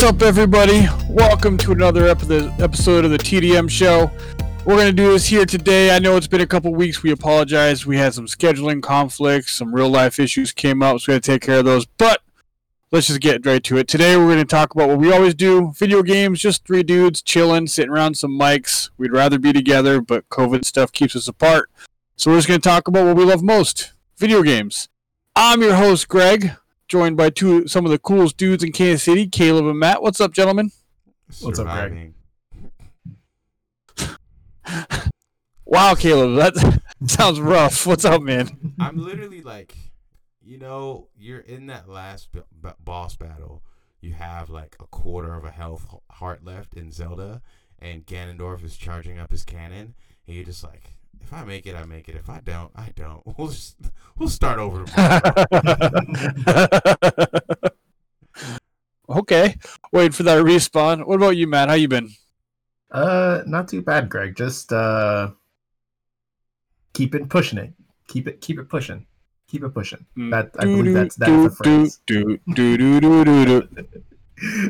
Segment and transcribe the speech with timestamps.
[0.00, 0.88] What's up, everybody?
[1.10, 4.10] Welcome to another episode of the TDM show.
[4.64, 5.94] We're going to do this here today.
[5.94, 7.02] I know it's been a couple weeks.
[7.02, 7.84] We apologize.
[7.84, 11.32] We had some scheduling conflicts, some real life issues came up, so we had to
[11.32, 11.84] take care of those.
[11.84, 12.22] But
[12.90, 13.88] let's just get right to it.
[13.88, 17.20] Today, we're going to talk about what we always do video games, just three dudes
[17.20, 18.88] chilling, sitting around some mics.
[18.96, 21.68] We'd rather be together, but COVID stuff keeps us apart.
[22.16, 24.88] So we're just going to talk about what we love most video games.
[25.36, 26.52] I'm your host, Greg
[26.90, 30.02] joined by two some of the coolest dudes in Kansas City, Caleb and Matt.
[30.02, 30.72] What's up, gentlemen?
[31.40, 32.14] What's Surviving.
[33.96, 34.18] up,
[34.64, 35.08] Greg?
[35.64, 37.86] wow, Caleb, that sounds rough.
[37.86, 38.74] What's up, man?
[38.80, 39.76] I'm literally like,
[40.42, 43.62] you know, you're in that last b- b- boss battle.
[44.00, 47.40] You have like a quarter of a health heart left in Zelda,
[47.78, 49.94] and Ganondorf is charging up his cannon,
[50.26, 52.16] and you're just like, if I make it, I make it.
[52.16, 53.22] If I don't, I don't.
[53.38, 53.76] We'll just
[54.18, 54.80] we'll start over.
[59.08, 59.56] okay,
[59.92, 61.06] wait for that respawn.
[61.06, 61.68] What about you, Matt?
[61.68, 62.10] How you been?
[62.90, 64.34] Uh, not too bad, Greg.
[64.36, 65.30] Just uh,
[66.92, 67.72] keep it pushing it.
[68.08, 69.06] Keep it keep it pushing.
[69.48, 70.04] Keep it pushing.
[70.16, 70.30] Mm.
[70.30, 72.00] That I believe that's that's the phrase.
[72.06, 73.92] Do do do do do do.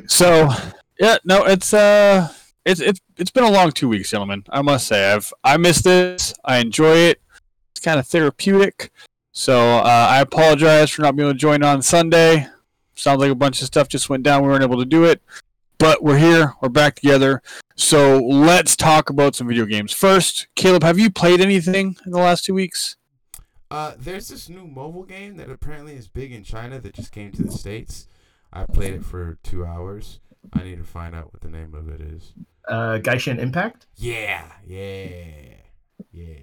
[0.07, 0.51] So
[0.99, 2.29] yeah, no, it's uh
[2.65, 4.45] it's it's it's been a long two weeks, gentlemen.
[4.51, 6.35] I must say, I've I missed this.
[6.45, 7.21] I enjoy it.
[7.73, 8.91] It's kind of therapeutic.
[9.33, 12.47] So uh, I apologize for not being able to join on Sunday.
[12.95, 14.43] Sounds like a bunch of stuff just went down.
[14.43, 15.23] We weren't able to do it,
[15.79, 16.55] but we're here.
[16.61, 17.43] We're back together.
[17.77, 19.93] So let's talk about some video games.
[19.93, 22.97] First, Caleb, have you played anything in the last two weeks?
[23.71, 27.31] Uh, there's this new mobile game that apparently is big in China that just came
[27.33, 28.07] to the states.
[28.53, 30.19] I played it for two hours.
[30.53, 32.33] I need to find out what the name of it is.
[32.69, 33.87] Uh, Genshin Impact.
[33.97, 35.57] Yeah, yeah,
[36.13, 36.35] yeah.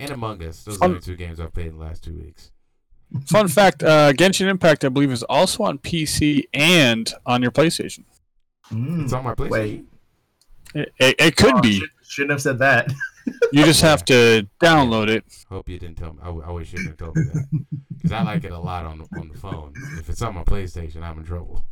[0.00, 0.62] And Among Us.
[0.64, 0.92] Those Fun.
[0.92, 2.50] are the two games I've played in the last two weeks.
[3.26, 8.04] Fun fact: uh, Genshin Impact, I believe, is also on PC and on your PlayStation.
[8.70, 9.50] Mm, it's on my PlayStation.
[9.50, 9.84] Wait.
[10.74, 11.82] It, it, it could oh, be.
[12.02, 12.92] Should, not have said that.
[13.52, 15.24] you just have to download it.
[15.48, 16.20] Hope you didn't tell me.
[16.22, 19.06] I, I wish you didn't tell me that because I like it a lot on
[19.16, 19.72] on the phone.
[19.98, 21.64] If it's on my PlayStation, I'm in trouble.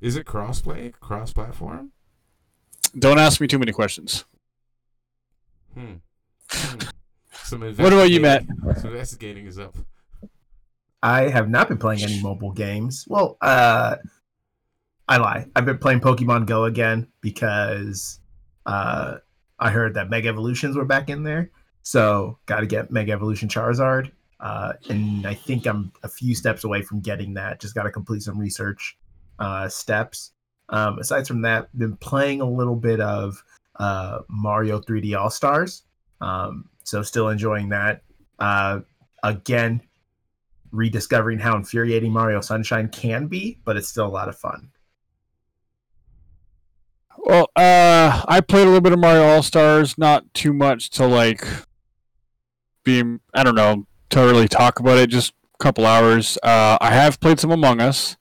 [0.00, 1.92] Is it crossplay, cross platform?
[2.98, 4.24] Don't ask me too many questions.
[5.74, 5.94] Hmm.
[6.50, 7.60] hmm.
[7.76, 8.44] what about you, Matt?
[8.76, 9.76] Some investigating is up.
[11.02, 13.06] I have not been playing any mobile games.
[13.08, 13.96] Well, uh,
[15.08, 15.46] I lie.
[15.54, 18.20] I've been playing Pokemon Go again because
[18.66, 19.16] uh,
[19.58, 21.50] I heard that Mega Evolutions were back in there.
[21.82, 24.10] So, got to get Mega Evolution Charizard.
[24.38, 27.60] Uh, and I think I'm a few steps away from getting that.
[27.60, 28.96] Just got to complete some research
[29.40, 30.32] uh, steps.
[30.68, 33.42] Um, aside from that, been playing a little bit of
[33.76, 35.82] uh, Mario 3D All Stars.
[36.20, 38.02] Um, so still enjoying that.
[38.38, 38.80] Uh,
[39.22, 39.82] again,
[40.70, 44.70] rediscovering how infuriating Mario Sunshine can be, but it's still a lot of fun.
[47.18, 51.06] Well, uh, I played a little bit of Mario All Stars, not too much to
[51.06, 51.46] like
[52.84, 53.02] be,
[53.34, 55.10] I don't know, to really talk about it.
[55.10, 56.38] Just a couple hours.
[56.42, 58.16] Uh, I have played some Among Us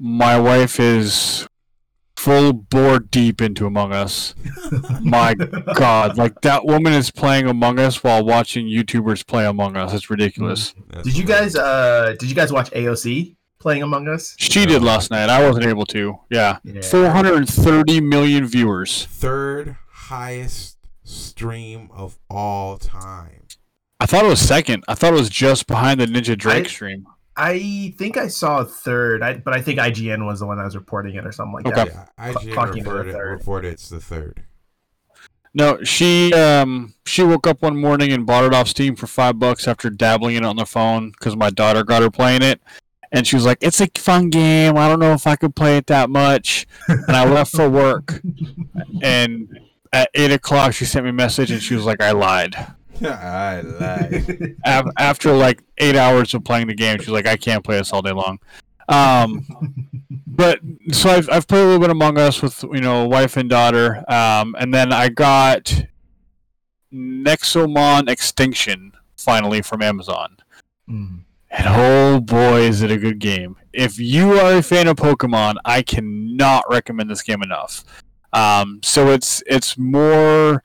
[0.00, 1.46] my wife is
[2.16, 4.34] full bore deep into Among Us.
[5.02, 9.92] my God, like that woman is playing Among Us while watching YouTubers play Among Us.
[9.92, 10.72] It's ridiculous.
[10.72, 14.34] Mm, did you guys uh did you guys watch AOC playing Among Us?
[14.38, 15.28] She did last night.
[15.28, 16.18] I wasn't able to.
[16.30, 16.58] Yeah.
[16.64, 16.80] yeah.
[16.80, 19.04] 430 million viewers.
[19.06, 23.46] Third highest stream of all time.
[23.98, 24.82] I thought it was second.
[24.88, 27.06] I thought it was just behind the Ninja Drake I, stream.
[27.40, 30.64] I think I saw a third, I, but I think IGN was the one that
[30.64, 31.90] was reporting it or something like okay.
[31.90, 32.12] that.
[32.18, 34.42] Yeah, IGN reported, reported it's the third.
[35.54, 39.38] No, she um she woke up one morning and bought it off Steam for five
[39.38, 42.60] bucks after dabbling in it on the phone because my daughter got her playing it,
[43.10, 44.76] and she was like, "It's a fun game.
[44.76, 48.20] I don't know if I could play it that much." And I left for work,
[49.02, 49.58] and
[49.94, 52.54] at eight o'clock she sent me a message and she was like, "I lied."
[53.02, 54.56] I lied.
[54.98, 58.02] After like eight hours of playing the game, she's like, I can't play this all
[58.02, 58.38] day long.
[58.88, 59.46] Um,
[60.26, 60.60] but
[60.92, 64.04] so I've, I've played a little bit Among Us with you know wife and daughter,
[64.08, 65.84] um, and then I got
[66.92, 70.36] Nexomon Extinction finally from Amazon.
[70.88, 71.20] Mm.
[71.52, 73.56] And oh boy, is it a good game!
[73.72, 77.84] If you are a fan of Pokemon, I cannot recommend this game enough.
[78.32, 80.62] Um, so it's it's more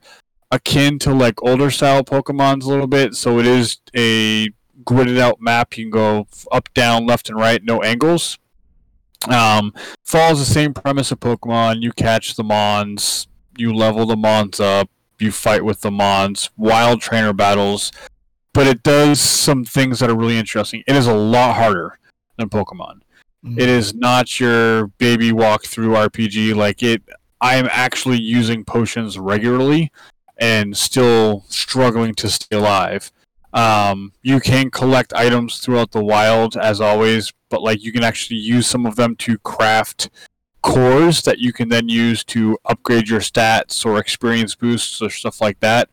[0.50, 3.14] akin to like older style Pokemon's a little bit.
[3.14, 4.50] So it is a
[4.84, 5.76] gridded out map.
[5.76, 8.38] You can go up, down, left, and right, no angles.
[9.28, 9.72] Um,
[10.04, 11.82] follows the same premise of Pokemon.
[11.82, 13.26] You catch the Mons,
[13.56, 14.88] you level the Mons up,
[15.18, 17.90] you fight with the Mons, wild trainer battles.
[18.52, 20.82] But it does some things that are really interesting.
[20.86, 21.98] It is a lot harder
[22.38, 23.00] than Pokemon.
[23.44, 23.60] Mm.
[23.60, 26.54] It is not your baby walkthrough RPG.
[26.54, 27.02] Like it,
[27.40, 29.92] I am actually using potions regularly
[30.38, 33.10] and still struggling to stay alive.
[33.52, 38.38] Um, you can collect items throughout the wild as always, but like you can actually
[38.38, 40.10] use some of them to craft
[40.62, 45.40] cores that you can then use to upgrade your stats or experience boosts or stuff
[45.40, 45.88] like that,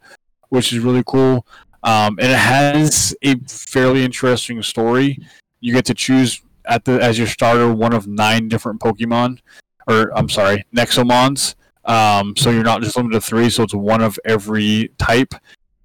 [0.50, 1.46] which is really cool.
[1.84, 5.20] Um, and it has a fairly interesting story.
[5.60, 9.40] You get to choose at the as your starter one of nine different Pokemon,
[9.88, 11.56] or I'm sorry, Nexomons.
[11.86, 15.36] Um, so you're not just limited to three, so it's one of every type,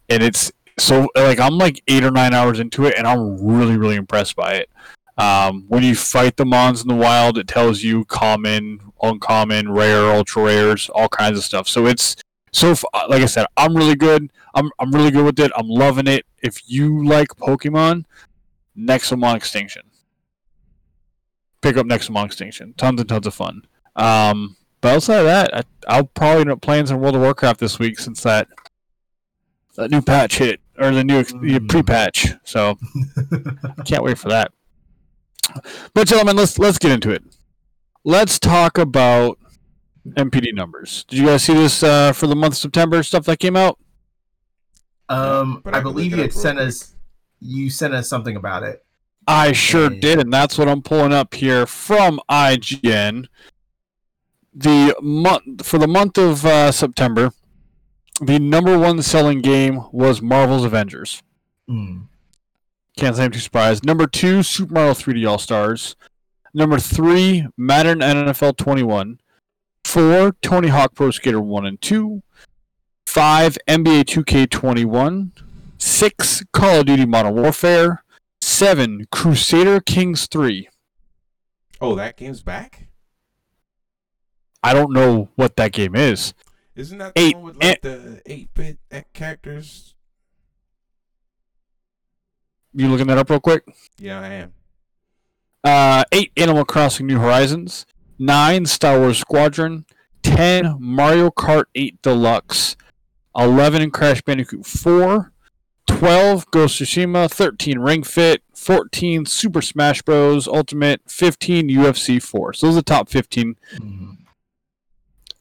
[0.09, 3.77] and it's so like I'm like eight or nine hours into it, and I'm really
[3.77, 4.71] really impressed by it.
[5.19, 10.13] Um, when you fight the mons in the wild, it tells you common, uncommon, rare,
[10.13, 11.67] ultra rares, all kinds of stuff.
[11.69, 12.17] So it's
[12.53, 12.75] so
[13.09, 14.31] like I said, I'm really good.
[14.55, 15.51] I'm I'm really good with it.
[15.57, 16.25] I'm loving it.
[16.43, 18.05] If you like Pokemon,
[18.79, 19.83] Nexomon Extinction.
[21.61, 22.75] Pick up Nexomon Extinction.
[22.77, 23.67] Tons and tons of fun.
[23.97, 27.61] Um, but outside of that, I, I'll probably end up playing some World of Warcraft
[27.61, 28.49] this week since that
[29.77, 31.69] that new patch hit or the new Mm.
[31.69, 32.35] pre-patch.
[32.45, 32.79] So
[33.79, 34.53] I can't wait for that.
[35.95, 37.23] But gentlemen, let's let's get into it.
[38.05, 39.39] Let's talk about
[40.07, 41.05] NPD numbers.
[41.09, 43.79] Did you guys see this uh, for the month of September stuff that came out?
[45.09, 46.69] um, But I can believe you had sent quick.
[46.69, 46.95] us
[47.41, 48.85] you sent us something about it.
[49.27, 50.01] I sure Okay.
[50.01, 53.27] did, and that's what I'm pulling up here from IGN.
[54.55, 57.33] The month for the month of uh, September,
[58.21, 61.23] the number one selling game was Marvel's Avengers.
[61.69, 62.07] Mm.
[62.97, 63.85] Can't say I'm too surprised.
[63.85, 65.95] Number two, Super Mario 3D All Stars.
[66.53, 69.21] Number three, Madden NFL 21.
[69.85, 72.23] Four, Tony Hawk Pro Skater 1 and 2.
[73.07, 75.31] Five, NBA 2K21.
[75.79, 78.03] Six, Call of Duty Modern Warfare.
[78.41, 80.69] Seven, Crusader Kings 3.
[81.81, 82.88] Oh, that game's back.
[84.63, 86.35] I don't know what that game is.
[86.75, 88.79] Isn't that the Eight- one with like the eight-bit
[89.13, 89.95] characters?
[92.73, 93.65] You looking that up real quick?
[93.99, 94.53] Yeah, I am.
[95.65, 97.85] Uh, eight Animal Crossing New Horizons,
[98.19, 99.85] nine Star Wars Squadron,
[100.23, 102.77] ten Mario Kart 8 Deluxe,
[103.37, 105.33] eleven Crash Bandicoot 4,
[105.89, 110.47] 12 Ghost of Tsushima, 13 Ring Fit, 14 Super Smash Bros.
[110.47, 112.53] Ultimate, 15 UFC 4.
[112.53, 113.57] So those are the top 15.
[113.77, 114.18] Mm.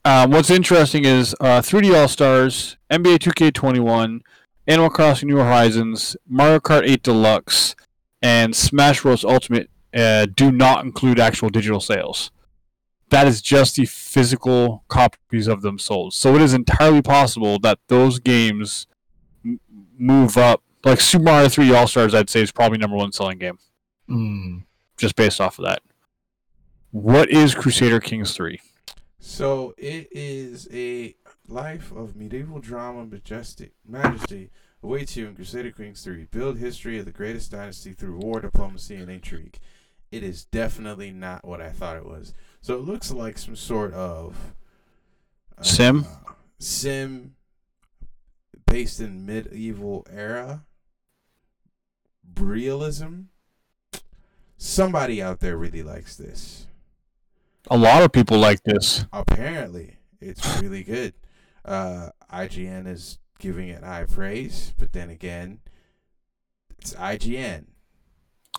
[0.08, 4.22] Um, what's interesting is uh, 3D All Stars, NBA 2K21,
[4.66, 7.76] Animal Crossing New Horizons, Mario Kart 8 Deluxe,
[8.22, 9.26] and Smash Bros.
[9.26, 12.32] Ultimate uh, do not include actual digital sales.
[13.10, 16.14] That is just the physical copies of them sold.
[16.14, 18.88] So it is entirely possible that those games
[19.46, 19.60] m-
[19.98, 20.62] move up.
[20.86, 23.60] Like Super Mario 3D All Stars, I'd say is probably number one selling game
[24.10, 24.64] Mm.
[24.96, 25.82] just based off of that.
[26.92, 28.62] What is Crusader Kings 3?
[29.28, 31.14] So it is a
[31.50, 34.52] life of medieval drama, majestic majesty
[34.82, 36.28] awaits you in Crusader Kings 3.
[36.32, 39.60] Build history of the greatest dynasty through war, diplomacy, and intrigue.
[40.14, 42.34] It is definitely not what I thought it was.
[42.62, 44.56] So it looks like some sort of
[45.58, 46.06] uh, Sim?
[46.58, 47.36] sim
[48.66, 50.64] based in medieval era
[52.40, 53.24] realism.
[54.58, 56.67] Somebody out there really likes this
[57.70, 59.06] A lot of people like this.
[59.12, 61.14] apparently it's really good.
[61.66, 65.60] Uh, IGN is giving it high praise, but then again,
[66.80, 67.66] it's IGN.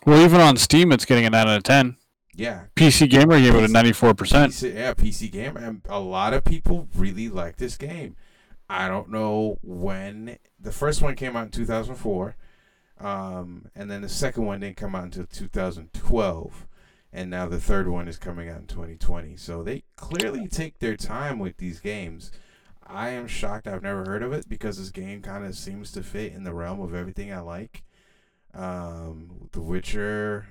[0.06, 1.96] Well, even on Steam, it's getting a 9 out of 10.
[2.34, 4.14] Yeah, PC Gamer gave it a 94%.
[4.14, 8.14] PC, yeah, PC gamer, and a lot of people really like this game.
[8.70, 12.36] I don't know when the first one came out in 2004,
[13.00, 16.67] um, and then the second one didn't come out until 2012,
[17.12, 19.36] and now the third one is coming out in 2020.
[19.36, 22.30] So they clearly take their time with these games.
[22.86, 26.02] I am shocked I've never heard of it because this game kind of seems to
[26.02, 27.82] fit in the realm of everything I like.
[28.54, 30.46] Um, The Witcher,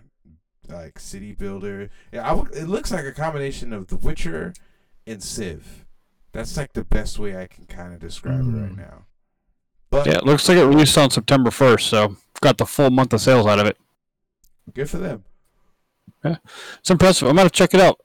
[0.70, 1.90] like City Builder.
[2.12, 4.54] Yeah, I w- it looks like a combination of The Witcher
[5.06, 5.86] and Civ.
[6.32, 8.78] That's like the best way I can kind of describe it right Mm.
[8.78, 9.06] now.
[9.90, 13.14] But Yeah, it looks like it released on September 1st, so got the full month
[13.14, 13.78] of sales out of it.
[14.74, 15.24] good for them.
[16.80, 17.28] It's impressive.
[17.28, 18.00] I'm going to check it out.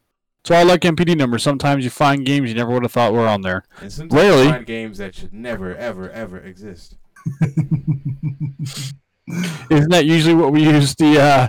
[0.45, 1.43] So I like NPD numbers.
[1.43, 3.63] Sometimes you find games you never would have thought were on there.
[3.81, 4.45] And sometimes Rarely.
[4.45, 6.97] you find games that should never, ever, ever exist.
[9.71, 11.49] Isn't that usually what we use the uh,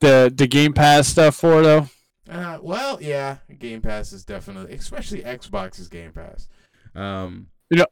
[0.00, 1.88] the the Game Pass stuff for, though?
[2.28, 6.48] Uh, well, yeah, Game Pass is definitely, especially Xbox's Game Pass.
[6.94, 7.86] Um, You know-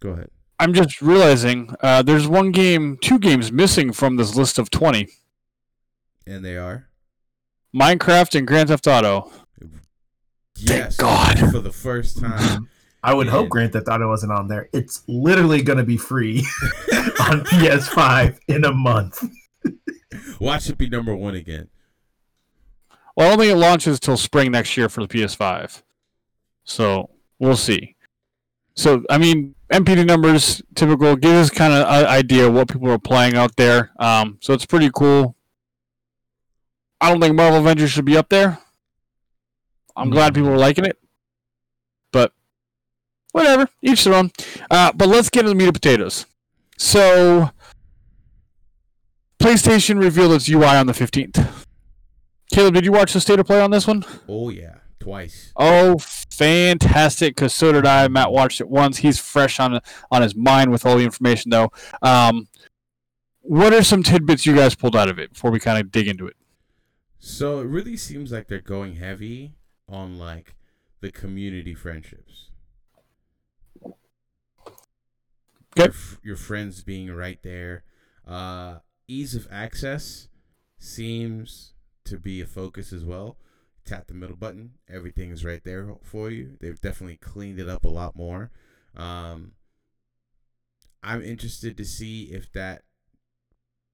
[0.00, 0.30] go ahead.
[0.58, 5.08] I'm just realizing uh, there's one game, two games missing from this list of 20.
[6.26, 6.89] And they are.
[7.74, 9.30] Minecraft and Grand Theft Auto.
[10.56, 11.38] Yes, God.
[11.50, 12.68] for the first time.
[13.02, 13.48] I would hope Yeah.
[13.48, 14.68] Grand Theft Auto wasn't on there.
[14.72, 16.40] It's literally going to be free
[17.20, 19.24] on PS5 in a month.
[20.38, 21.68] Watch it be number one again.
[23.16, 25.82] Well, I don't think it launches till spring next year for the PS5.
[26.64, 27.96] So we'll see.
[28.74, 32.90] So I mean, NPD numbers typical give us kind of an idea of what people
[32.90, 33.92] are playing out there.
[33.98, 35.36] Um, so it's pretty cool.
[37.00, 38.58] I don't think Marvel Avengers should be up there.
[39.96, 40.98] I'm glad people are liking it,
[42.12, 42.32] but
[43.32, 44.30] whatever, each their own.
[44.70, 46.26] Uh, but let's get into the meat and potatoes.
[46.78, 47.50] So,
[49.38, 51.66] PlayStation revealed its UI on the 15th.
[52.52, 54.04] Caleb, did you watch the state of play on this one?
[54.28, 55.52] Oh yeah, twice.
[55.56, 57.36] Oh, fantastic!
[57.36, 58.08] Because so did I.
[58.08, 58.98] Matt watched it once.
[58.98, 59.80] He's fresh on
[60.10, 61.70] on his mind with all the information, though.
[62.02, 62.48] Um,
[63.42, 66.08] what are some tidbits you guys pulled out of it before we kind of dig
[66.08, 66.36] into it?
[67.22, 69.52] So it really seems like they're going heavy
[69.86, 70.54] on like
[71.00, 72.50] the community friendships.
[75.76, 77.84] Your, f- your friends being right there.
[78.26, 80.28] Uh, ease of access
[80.78, 81.74] seems
[82.04, 83.36] to be a focus as well.
[83.84, 86.56] Tap the middle button, everything is right there for you.
[86.58, 88.50] They've definitely cleaned it up a lot more.
[88.96, 89.52] Um,
[91.02, 92.82] I'm interested to see if that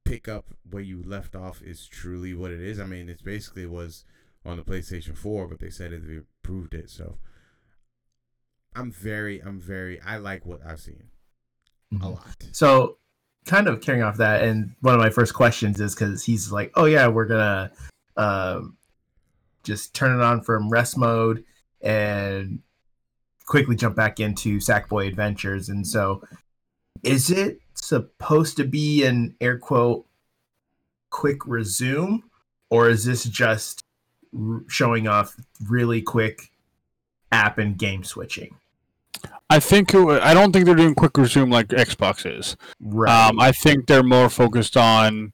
[0.06, 2.80] pick up where you left off is truly what it is.
[2.80, 4.04] I mean, it's basically was
[4.44, 6.88] on the PlayStation 4, but they said it they improved it.
[6.88, 7.18] So
[8.74, 11.10] I'm very, I'm very, I like what I've seen
[12.00, 12.36] a lot.
[12.52, 12.98] So,
[13.46, 16.72] kind of carrying off that, and one of my first questions is because he's like,
[16.74, 17.70] "Oh yeah, we're gonna
[18.16, 18.76] um,
[19.62, 21.44] just turn it on from rest mode
[21.80, 22.60] and
[23.46, 26.22] quickly jump back into Sackboy Adventures." And so,
[27.02, 30.06] is it supposed to be an air quote
[31.10, 32.22] quick resume,
[32.70, 33.84] or is this just
[34.38, 35.36] r- showing off
[35.68, 36.50] really quick
[37.32, 38.56] app and game switching?
[39.48, 42.56] I think it, I don't think they're doing quick resume like Xbox is.
[42.80, 43.28] Right.
[43.28, 45.32] Um, I think they're more focused on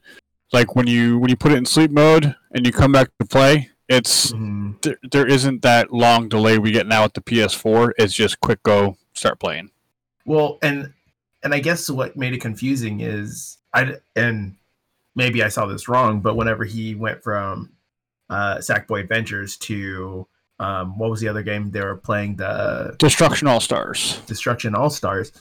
[0.53, 3.27] like when you when you put it in sleep mode and you come back to
[3.27, 3.71] play.
[3.89, 4.81] It's Mhm.
[4.83, 7.93] there, there isn't that long delay we get now with the PS4.
[7.99, 9.71] It's just quick go start playing.
[10.25, 10.93] Well, and
[11.43, 14.57] and I guess what made it confusing is I and
[15.15, 17.73] maybe I saw this wrong, but whenever he went from
[18.31, 20.27] uh, Sackboy Adventures to
[20.59, 24.21] um, what was the other game they were playing the Destruction All Stars.
[24.27, 25.33] Destruction All Stars,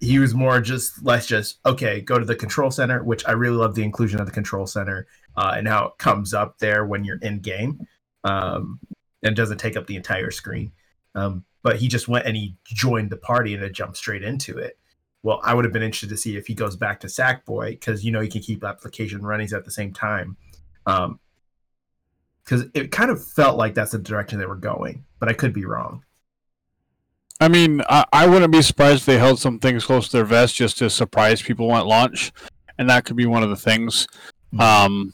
[0.00, 3.56] he was more just let's just okay go to the control center, which I really
[3.56, 7.04] love the inclusion of the control center uh, and how it comes up there when
[7.04, 7.86] you're in game,
[8.24, 8.80] um,
[9.22, 10.72] and doesn't take up the entire screen.
[11.14, 14.58] Um, but he just went and he joined the party and it jumped straight into
[14.58, 14.78] it.
[15.26, 18.04] Well, I would have been interested to see if he goes back to Sackboy because
[18.04, 20.36] you know you can keep application runnings at the same time.
[20.86, 21.18] Um,
[22.44, 25.52] because it kind of felt like that's the direction they were going, but I could
[25.52, 26.04] be wrong.
[27.40, 30.24] I mean, I, I wouldn't be surprised if they held some things close to their
[30.24, 32.30] vest just to surprise people at launch,
[32.78, 34.06] and that could be one of the things.
[34.60, 35.12] Um,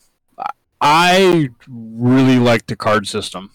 [0.82, 3.50] I really like the card system.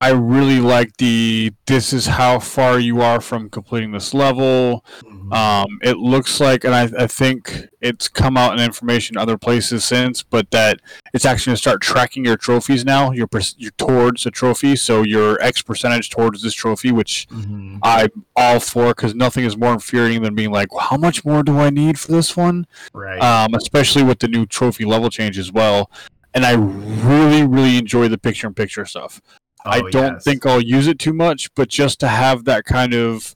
[0.00, 4.84] I really like the this is how far you are from completing this level.
[5.32, 9.84] Um, it looks like, and I, I think it's come out in information other places
[9.84, 10.80] since, but that
[11.14, 13.12] it's actually going to start tracking your trophies now.
[13.12, 17.78] Your you're towards a trophy, so your X percentage towards this trophy, which Mhm.
[17.82, 21.58] I'm all for because nothing is more infuriating than being like, how much more do
[21.58, 22.66] I need for this one?
[22.92, 23.20] Right.
[23.22, 25.90] Um, especially with the new trophy level change as well.
[26.34, 29.22] And I really, really enjoy the picture-in-picture stuff.
[29.64, 30.24] I Oh, don't yes.
[30.24, 33.34] think I'll use it too much, but just to have that kind of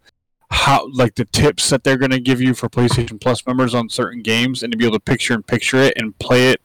[0.50, 3.88] how like the tips that they're going to give you for PlayStation Plus members on
[3.88, 6.60] certain games and to be able to picture and picture it and play it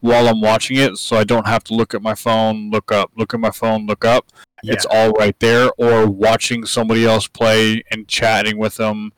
[0.00, 3.10] while I'm watching it so I don't have to look at my phone, look up,
[3.16, 4.26] look at my phone, look up.
[4.62, 4.74] Yeah.
[4.74, 9.12] It's all right there or watching somebody else play and chatting with them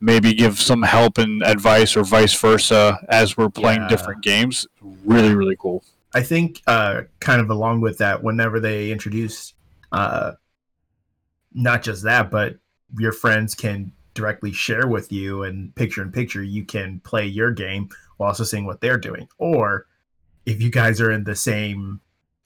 [0.00, 3.88] maybe give some help and advice or vice versa as we're playing Yeah.
[3.88, 4.66] different games.
[5.04, 5.84] Really really cool.
[6.14, 9.54] I think uh, kind of along with that, whenever they introduce
[9.92, 10.32] uh,
[11.54, 12.56] not just that, but
[12.98, 17.50] your friends can directly share with you and picture in picture, you can play your
[17.50, 19.26] game while also seeing what they're doing.
[19.38, 19.86] Or
[20.44, 22.00] if you guys are in the same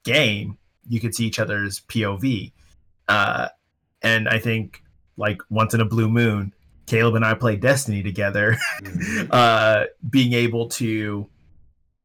[0.04, 2.52] game, you can see each other's POV.
[3.08, 3.48] Uh,
[4.02, 4.82] and I think
[5.16, 6.52] like once in a blue moon,
[6.86, 9.28] Caleb and I play Destiny together Mhm.
[9.32, 11.28] uh, being able to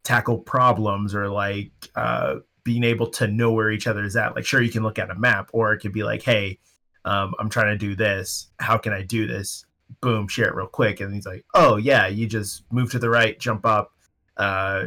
[0.04, 4.36] tackle problems or like uh, being able to know where each other is at.
[4.36, 6.58] Like, sure, you can look at a map, or it could be like, hey,
[7.05, 8.48] um, I'm trying to do this.
[8.60, 9.65] How can I do this?
[10.01, 11.00] Boom, share it real quick.
[11.00, 13.91] And he's like, oh, yeah, you just move to the right, jump up,
[14.38, 14.86] uh,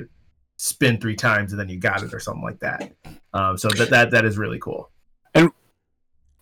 [0.56, 2.92] spin three times and then you got it or something like that.
[3.33, 4.90] Um, so that that that is really cool.
[5.35, 5.50] And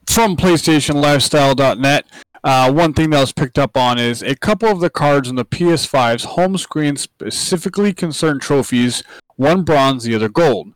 [0.07, 2.07] from PlayStationLifestyle.net.
[2.45, 5.37] Uh, one thing that was picked up on is a couple of the cards on
[5.37, 9.05] the PS5's home screen specifically concern trophies,
[9.37, 10.75] one bronze, the other gold.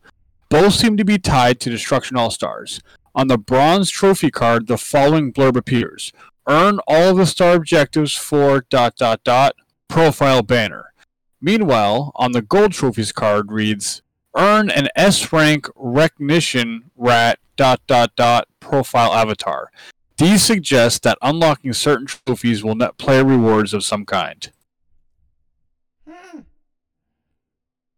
[0.48, 2.80] Both seem to be tied to Destruction All Stars.
[3.16, 6.12] On the bronze trophy card, the following blurb appears
[6.46, 9.56] Earn all of the star objectives for dot dot dot
[9.88, 10.92] profile banner.
[11.40, 14.02] Meanwhile, on the gold trophies card reads
[14.36, 19.70] Earn an S rank recognition rat dot dot dot profile avatar.
[20.18, 24.52] These suggest that unlocking certain trophies will net player rewards of some kind.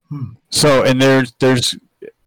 [0.08, 0.30] Hmm.
[0.48, 1.76] So, and there's there's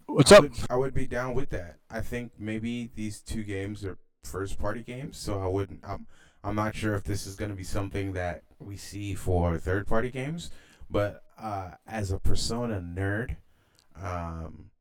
[0.08, 0.46] what's I up?
[0.70, 1.78] I would be down with that.
[1.92, 5.82] I think maybe these two games are first party games, so I wouldn't.
[5.84, 6.08] I'm
[6.44, 9.88] I'm not sure if this is going to be something that we see for third
[9.88, 10.50] party games,
[10.90, 13.38] but uh, as a Persona nerd,
[14.02, 14.72] um,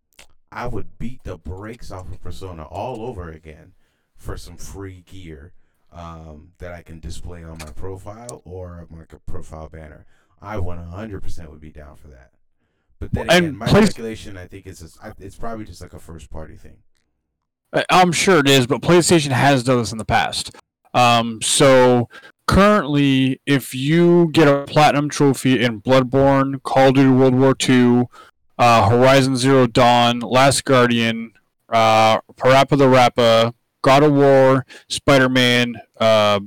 [0.52, 3.73] I would beat the brakes off of Persona all over again
[4.17, 5.52] for some free gear
[5.93, 10.07] um, that I can display on my profile or like a profile banner.
[10.40, 12.31] I 100% would be down for that.
[12.99, 14.83] But then And again, my speculation, I think it's
[15.19, 16.79] it's probably just like a first party thing.
[17.89, 20.50] I'm sure it is, but PlayStation has done this in the past.
[20.93, 22.09] Um, so
[22.47, 28.07] currently, if you get a platinum trophy in Bloodborne, Call of Duty World War II,
[28.59, 31.33] uh, Horizon Zero Dawn, Last Guardian,
[31.69, 36.41] uh, PaRappa the Rapper, God of War, Spider Man, uh,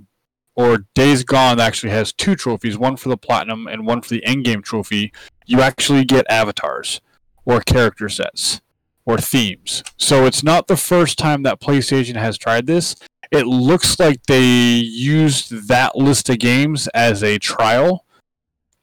[0.56, 4.22] or Days Gone actually has two trophies, one for the platinum and one for the
[4.22, 5.12] endgame trophy.
[5.46, 7.01] You actually get avatars
[7.46, 8.62] or character sets
[9.05, 9.83] or themes.
[9.98, 12.95] So it's not the first time that PlayStation has tried this.
[13.31, 18.06] It looks like they used that list of games as a trial,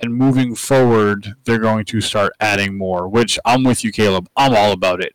[0.00, 3.06] and moving forward, they're going to start adding more.
[3.06, 4.28] Which I'm with you, Caleb.
[4.36, 5.14] I'm all about it.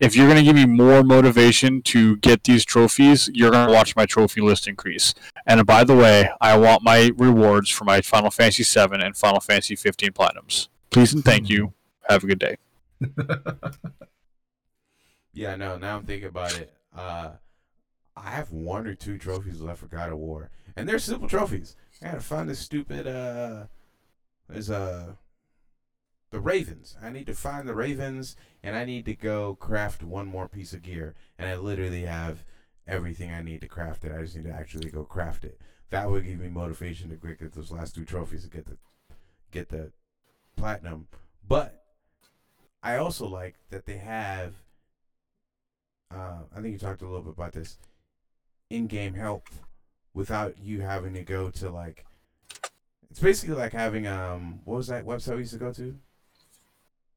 [0.00, 3.72] If you're going to give me more motivation to get these trophies, you're going to
[3.72, 5.14] watch my trophy list increase.
[5.46, 9.40] And by the way, I want my rewards for my Final Fantasy VII and Final
[9.40, 10.68] Fantasy 15 platinums.
[10.90, 11.72] Please and thank you.
[12.08, 12.56] Have a good day.
[15.34, 15.76] Yeah, no.
[15.76, 16.72] Now I'm thinking about it.
[16.96, 17.32] Uh,
[18.16, 21.76] I have one or two trophies left for God of War, and they're simple trophies.
[22.00, 23.06] I gotta find this stupid.
[23.08, 23.64] Uh,
[24.48, 25.14] there's uh,
[26.30, 26.96] the Ravens.
[27.02, 30.72] I need to find the Ravens, and I need to go craft one more piece
[30.72, 31.14] of gear.
[31.36, 32.44] And I literally have
[32.86, 34.12] everything I need to craft it.
[34.12, 35.60] I just need to actually go craft it.
[35.90, 38.76] That would give me motivation to get those last two trophies to get the
[39.50, 39.90] get the
[40.56, 41.08] platinum.
[41.46, 41.84] But
[42.82, 44.54] I also like that they have
[46.12, 47.78] uh, I think you talked a little bit about this
[48.70, 49.48] in-game help
[50.14, 52.04] without you having to go to like
[53.10, 55.94] it's basically like having um what was that website we used to go to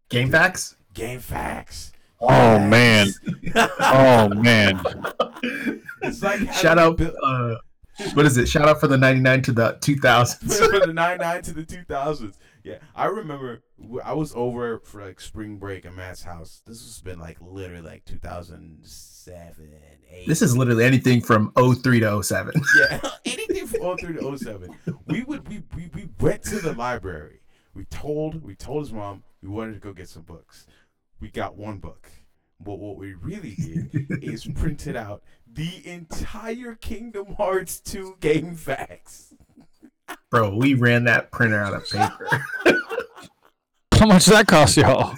[0.09, 0.75] GameFAQs.
[0.93, 3.09] game facts Oh, man.
[3.79, 4.81] Oh, man.
[6.01, 6.97] it's like Shout out.
[6.97, 7.55] bil- Uh,
[8.15, 8.47] what is it?
[8.47, 10.69] Shout out for the 99 to the 2000s.
[10.69, 12.33] from the 99 to the 2000s
[12.67, 13.61] yeah i remember
[14.03, 17.83] I was over for like spring break at matt's house this has been like literally
[17.83, 19.69] like 2007
[20.09, 22.53] 8 This is literally anything from 03 to 07.
[22.79, 24.75] yeah, anything from 03 to 07.
[25.07, 27.41] We would we, we we went to the library.
[27.73, 30.67] We told we told his mom we wanted to go get some books.
[31.19, 32.09] We got one book.
[32.59, 39.33] But what we really did is printed out the entire Kingdom Hearts 2 GameFAQs.
[40.29, 42.45] Bro, we ran that printer out of paper.
[43.93, 45.15] How much does that cost y'all?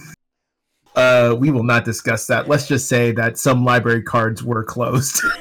[0.95, 2.47] Uh, we will not discuss that.
[2.47, 5.21] Let's just say that some library cards were closed.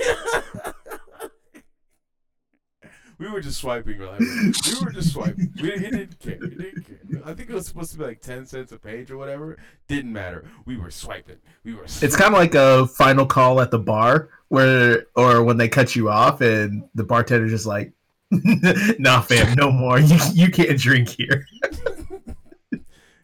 [3.18, 3.98] we were just swiping.
[3.98, 5.52] Like, we were just swiping.
[5.56, 6.38] We didn't, he didn't care.
[6.40, 7.22] He didn't care.
[7.24, 9.58] I think it was supposed to be like 10 cents a page or whatever.
[9.88, 10.44] Didn't matter.
[10.64, 11.38] We were swiping.
[11.64, 15.56] We were It's kind of like a final call at the bar where, or when
[15.56, 17.92] they cut you off and the bartender's just like,
[18.99, 19.99] nah, fam, no more.
[19.99, 21.47] You, you can't drink here.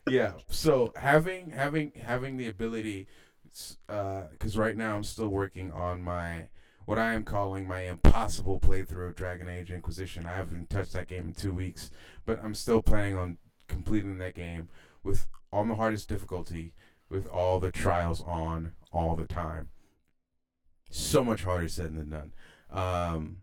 [0.09, 3.07] yeah so having having having the ability
[3.88, 6.47] because right now i'm still working on my
[6.85, 11.09] what i am calling my impossible playthrough of dragon age inquisition i haven't touched that
[11.09, 11.90] game in two weeks
[12.27, 13.38] but i'm still planning on
[13.69, 14.69] completing that game
[15.03, 16.75] with on the hardest difficulty
[17.09, 19.69] with all the trials on all the time
[20.90, 22.33] so much harder said than done
[22.71, 23.38] um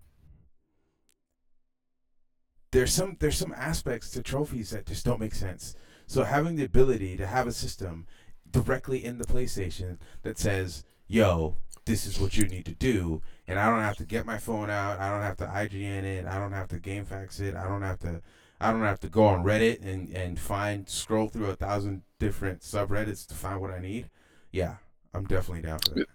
[2.72, 5.76] there's some there's some aspects to trophies that just don't make sense
[6.12, 8.06] so having the ability to have a system
[8.52, 11.56] directly in the PlayStation that says, "Yo,
[11.86, 14.70] this is what you need to do," and I don't have to get my phone
[14.70, 17.64] out, I don't have to IGN it, I don't have to game fax it, I
[17.64, 18.22] don't have to
[18.60, 22.60] I don't have to go on Reddit and and find scroll through a thousand different
[22.60, 24.10] subreddits to find what I need.
[24.52, 24.76] Yeah,
[25.14, 26.08] I'm definitely down for that.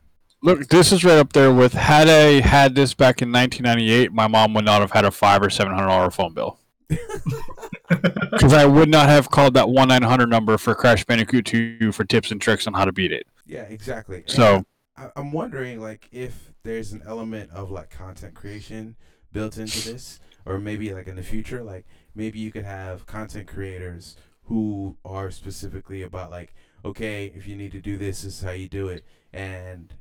[0.43, 4.29] Look, this is right up there with had I had this back in 1998, my
[4.29, 8.67] mom would not have had a five or seven hundred dollar phone bill because I
[8.67, 12.31] would not have called that one nine hundred number for Crash Bandicoot 2 for tips
[12.31, 13.27] and tricks on how to beat it.
[13.47, 14.25] Yeah, exactly.
[14.27, 14.65] So
[14.97, 18.97] I, I'm wondering like if there's an element of like content creation
[19.33, 23.49] built into this, or maybe like in the future, like maybe you could have content
[23.49, 28.43] creators who are specifically about like, okay, if you need to do this, this is
[28.43, 29.95] how you do it, and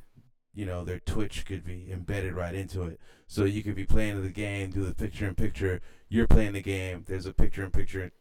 [0.55, 2.99] you know their Twitch could be embedded right into it.
[3.27, 5.81] So you could be playing the game, do the picture in picture.
[6.09, 7.03] You're playing the game.
[7.07, 8.11] There's a picture in picture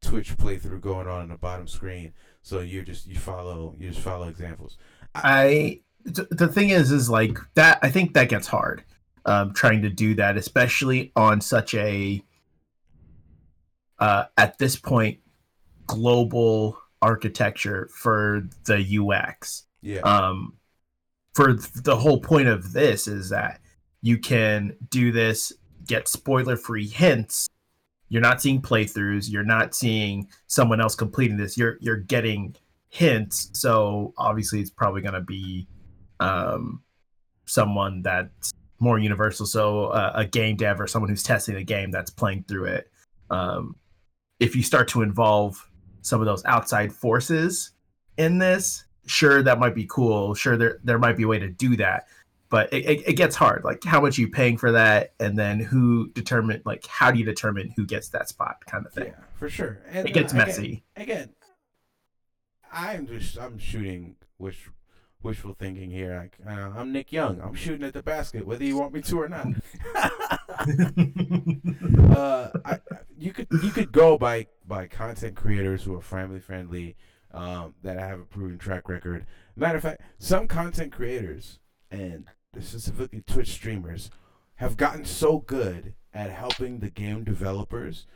[0.00, 2.12] Twitch playthrough going on in the bottom screen.
[2.42, 4.76] So you're just you follow you just follow examples.
[5.14, 8.82] I the thing is is like that I think that gets hard
[9.24, 12.20] um trying to do that especially on such a
[14.00, 15.18] uh at this point
[15.86, 20.00] global architecture for the UX Yeah.
[20.00, 20.54] um
[21.34, 23.60] for the whole point of this is that
[24.02, 25.52] you can do this
[25.86, 27.48] get spoiler free hints.
[28.08, 29.30] You're not seeing playthroughs.
[29.30, 31.56] You're not seeing someone else completing this.
[31.56, 32.54] You're you're getting
[32.90, 33.50] hints.
[33.54, 35.66] So obviously it's probably going to be
[36.20, 36.82] um
[37.46, 39.46] someone that's more universal.
[39.46, 42.90] So uh, a game dev or someone who's testing a game that's playing through it.
[43.30, 43.76] Um
[44.40, 45.66] if you start to involve
[46.02, 47.70] some of those outside forces
[48.18, 51.48] in this sure that might be cool sure there there might be a way to
[51.48, 52.06] do that
[52.48, 55.38] but it, it, it gets hard like how much are you paying for that and
[55.38, 59.06] then who determine like how do you determine who gets that spot kind of thing
[59.06, 59.80] Yeah, for sure.
[59.90, 61.30] And it gets uh, again- messy Again,
[62.72, 64.68] I'm just I'm shooting wish
[65.22, 66.16] wishful thinking here.
[66.16, 67.40] Like uh, I'm Nick Young.
[67.40, 69.46] I'm shooting at the basket, whether you want me to or not.
[72.16, 72.78] uh, I,
[73.18, 76.96] you could you could go by by content creators who are family friendly,
[77.32, 79.26] um, that I have a proven track record.
[79.56, 81.58] Matter of fact, some content creators
[81.90, 82.26] and
[82.58, 84.10] specifically Twitch streamers
[84.56, 88.06] have gotten so good at helping the game developers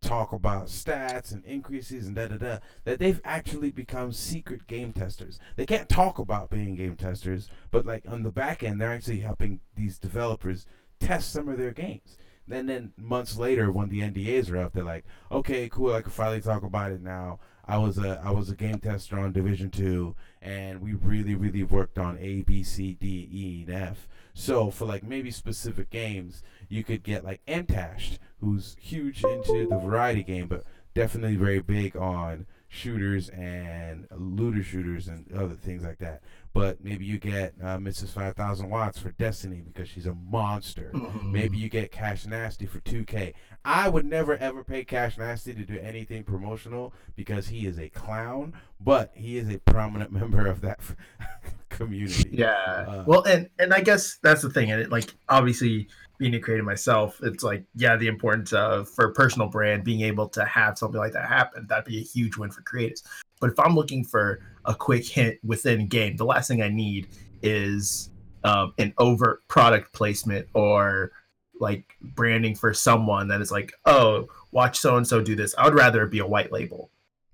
[0.00, 4.92] talk about stats and increases and da da da that they've actually become secret game
[4.92, 5.38] testers.
[5.56, 9.20] They can't talk about being game testers, but like on the back end, they're actually
[9.20, 10.66] helping these developers
[11.00, 12.16] test some of their games.
[12.50, 16.10] And then months later, when the NDAs are up, they're like, "Okay, cool, I can
[16.10, 19.70] finally talk about it now." I was a I was a game tester on Division
[19.70, 24.08] Two, and we really really worked on A, B, C, D, E, and F.
[24.34, 29.78] So for like maybe specific games, you could get like Mtashed, who's huge into the
[29.78, 35.98] variety game, but definitely very big on shooters and looter shooters and other things like
[35.98, 36.22] that.
[36.52, 38.08] But maybe you get uh, Mrs.
[38.08, 40.92] 5000 Watts for Destiny because she's a monster.
[41.22, 43.34] Maybe you get Cash Nasty for 2K.
[43.64, 47.88] I would never ever pay Cash Nasty to do anything promotional because he is a
[47.88, 50.80] clown, but he is a prominent member of that
[51.68, 52.30] community.
[52.32, 52.50] Yeah.
[52.52, 56.40] Uh, well, and and I guess that's the thing, and it like obviously being a
[56.40, 60.44] creator myself, it's like yeah, the importance of for a personal brand being able to
[60.44, 63.02] have something like that happen, that'd be a huge win for creators.
[63.40, 67.08] But if I'm looking for a quick hint within game, the last thing I need
[67.42, 68.10] is
[68.44, 71.12] um, an overt product placement or
[71.58, 75.54] like branding for someone that is like, oh, watch so and so do this.
[75.58, 76.90] I would rather it be a white label,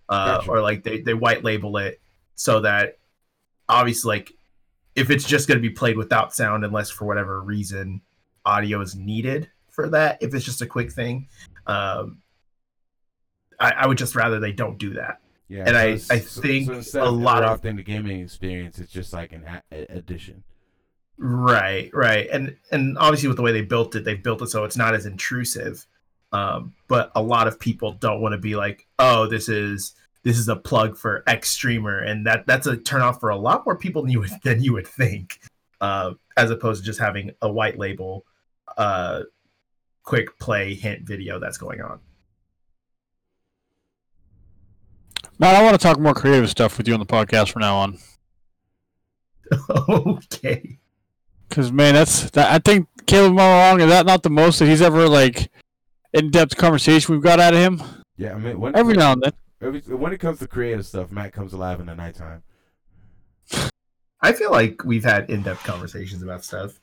[0.09, 0.51] uh, Gotcha.
[0.51, 2.01] or like they they white label it
[2.37, 2.99] so that
[3.69, 4.33] obviously like
[4.95, 8.01] if it's just going to be played without sound unless for whatever reason
[8.45, 11.27] audio is needed for that if it's just a quick thing
[11.67, 12.19] um
[13.59, 17.03] i, I would just rather they don't do that Yeah, And I- I think instead
[17.03, 20.43] a of lot of- the gaming experience, it's just like an a- addition.
[21.19, 22.29] right right.
[22.31, 24.95] And and obviously with the way they built it they built it so it's not
[24.95, 25.87] as intrusive.
[26.33, 30.37] Um but a lot of people don't want to be like oh this is this
[30.39, 33.65] is a plug for x streamer and that that's a turn off for a lot
[33.65, 35.41] more people than you would than you would think
[35.81, 38.27] uh, as opposed to just having a white label
[38.77, 39.23] uh
[40.03, 42.01] quick play hint video that's going on
[45.39, 47.77] Matt, I want to talk more creative stuff with you on the podcast from now
[47.77, 47.99] on.
[49.89, 50.79] okay
[51.49, 52.51] Because man, that's that.
[52.53, 55.51] I think Caleb Malong is that not the most that he's ever like
[56.13, 57.83] in-depth conversation we've got out of him.
[58.17, 59.33] Yeah, I mean, when, Every now and then.
[59.61, 62.43] every, when it comes to creative stuff, Matt comes alive in the nighttime.
[64.23, 66.81] i feel like we've had in-depth conversations about stuff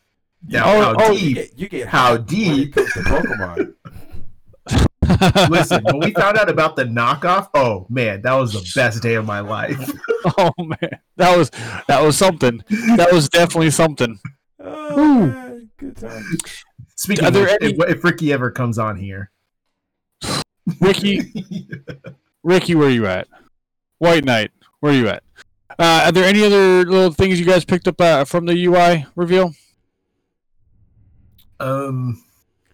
[0.48, 2.74] now Oh, how oh, You deep get, you get How hyped when it deep?
[2.76, 3.74] comes to Pokemon.
[5.50, 9.16] Listen, when we found out about the knockoff, oh man, that was the best day
[9.16, 9.78] of my life.
[10.38, 11.50] oh man, that was
[11.88, 12.64] that was something.
[12.98, 14.20] That was definitely something.
[14.60, 16.42] oh, man, good times.
[16.96, 19.32] Speaking Are of there which, any- if, if Ricky ever comes on here,
[20.80, 21.22] Ricky,
[22.44, 23.28] Ricky, where you at?
[23.98, 25.24] White Knight, where you at?
[25.80, 29.06] Uh, are there any other little things you guys picked up uh, from the UI
[29.16, 29.54] reveal?
[31.60, 32.24] Um,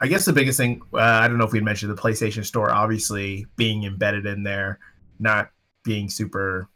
[0.01, 2.71] I guess the biggest thing uh, I don't know if we mentioned the PlayStation Store
[2.71, 4.79] obviously being embedded in there,
[5.19, 5.49] not
[5.83, 6.69] being super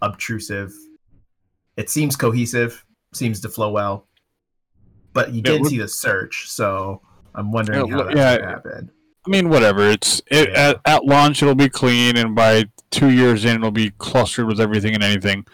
[0.00, 0.72] obtrusive.
[1.76, 4.06] It seems cohesive, seems to flow well,
[5.12, 7.00] but you Yeah, didn't see the search, so
[7.34, 8.48] I'm wondering Yeah, how that yeah.
[8.48, 8.90] happened.
[9.26, 9.88] I mean, whatever.
[9.88, 10.70] It's it, Yeah.
[10.70, 14.60] at, at launch it'll be clean, and by two years in it'll be clustered with
[14.60, 15.46] everything and anything.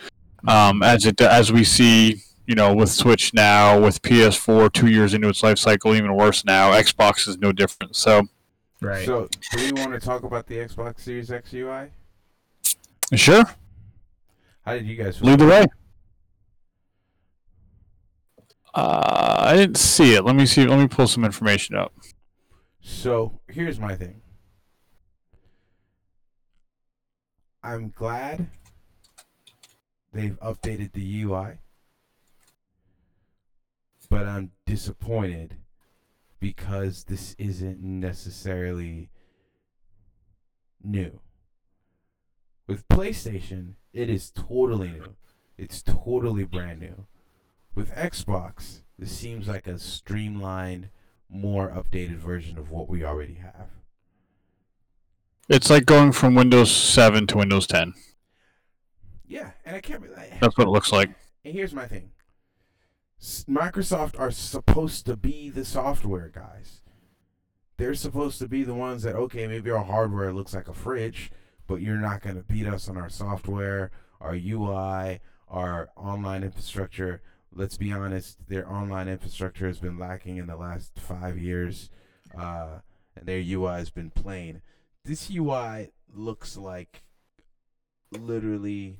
[0.46, 5.14] Um, as it as we see, you know, with Switch now, with PS4 two years
[5.14, 6.72] into its life cycle, even worse now.
[6.72, 7.94] Xbox is no different.
[7.94, 8.22] So
[8.80, 9.06] Right.
[9.06, 11.90] So, do we want to talk about the Xbox Series X UI?
[13.14, 13.44] sure,
[14.64, 15.28] How did you guys feel?
[15.28, 15.64] lead the way.
[18.74, 20.24] Uh, I didn't see it.
[20.24, 20.66] Let me see.
[20.66, 21.92] Let me pull some information up.
[22.80, 24.22] So here's my thing.
[27.62, 28.48] I'm glad
[30.12, 31.58] they've updated the UI,
[34.10, 35.56] but I'm disappointed
[36.40, 39.08] because this isn't necessarily
[40.82, 41.20] new.
[42.66, 45.16] With PlayStation, it is totally new.
[45.56, 47.06] It's totally brand new.
[47.74, 50.90] With Xbox, this seems like a streamlined
[51.28, 53.68] more updated version of what we already have.
[55.48, 57.94] It's like going from Windows 7 to Windows 10.
[59.26, 60.00] Yeah, and I can't.
[60.02, 61.10] Really, That's what it looks like.
[61.44, 62.10] and here's my thing:
[63.20, 66.80] Microsoft are supposed to be the software guys.
[67.76, 71.30] They're supposed to be the ones that okay, maybe our hardware looks like a fridge,
[71.66, 77.20] but you're not going to beat us on our software, our UI, our online infrastructure.
[77.52, 81.90] Let's be honest, their online infrastructure has been lacking in the last five years,
[82.38, 82.78] uh,
[83.16, 84.62] and their UI has been plain.
[85.04, 87.02] This UI looks like
[88.12, 88.98] literally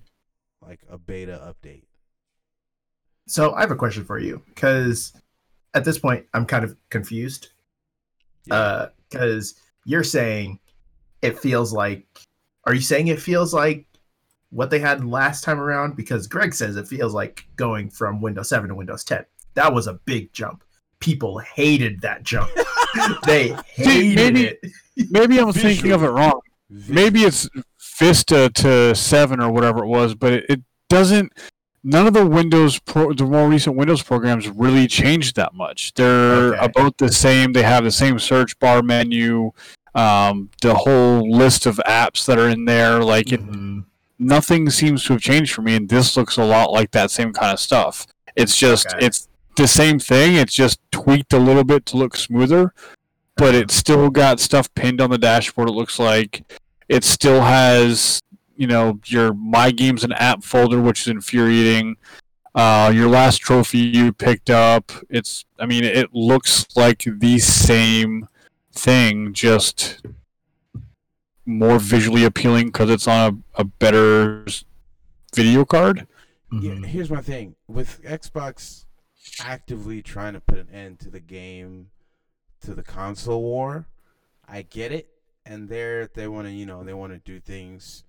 [0.61, 1.85] like a beta update.
[3.31, 5.12] So I have a question for you because
[5.75, 7.51] at this point I'm kind of confused.
[8.45, 10.59] Because uh, you're saying
[11.23, 12.07] it feels like,
[12.64, 13.87] are you saying it feels like
[14.51, 15.95] what they had last time around?
[15.95, 19.25] Because Greg says it feels like going from Windows 7 to Windows 10.
[19.55, 20.64] That was a big jump.
[20.99, 22.51] People hated that jump.
[23.27, 24.61] they hated maybe- it.
[25.09, 26.40] Maybe I'm thinking of it wrong.
[26.69, 27.49] Maybe it's
[27.99, 31.33] Vista to 7 or whatever it was, but it, it doesn't.
[31.83, 35.95] None of the Windows, pro, the more recent Windows programs really changed that much.
[35.95, 36.64] They're Okay.
[36.66, 37.53] about the same.
[37.55, 39.53] They have the same search bar menu,
[39.95, 43.03] um, the whole list of apps that are in there.
[43.03, 43.85] Like it, Mhm.
[44.19, 47.33] nothing seems to have changed for me, and this looks a lot like that same
[47.33, 48.07] kind of stuff.
[48.37, 49.07] It's just Okay.
[49.07, 50.35] it's the same thing.
[50.35, 52.73] It's just tweaked a little bit to look smoother,
[53.37, 55.71] but it's still got stuff pinned on the dashboard.
[55.71, 56.43] It looks like
[56.90, 58.21] it still has
[58.61, 61.96] you know your my games and app folder, which is infuriating.
[62.55, 64.92] Uh, your last trophy you picked up.
[65.09, 68.29] It's I mean it looks like the same
[68.73, 70.05] thing, just
[71.46, 74.44] more visually appealing because it's on a, a better
[75.35, 76.07] video card.
[76.53, 76.87] Yeah, Mhm.
[76.87, 78.85] here's my thing with Xbox
[79.42, 81.90] actively trying to put an end to the game,
[82.61, 83.87] to the console war.
[84.46, 85.09] I get it,
[85.46, 88.05] and they're they want to you know they want to do things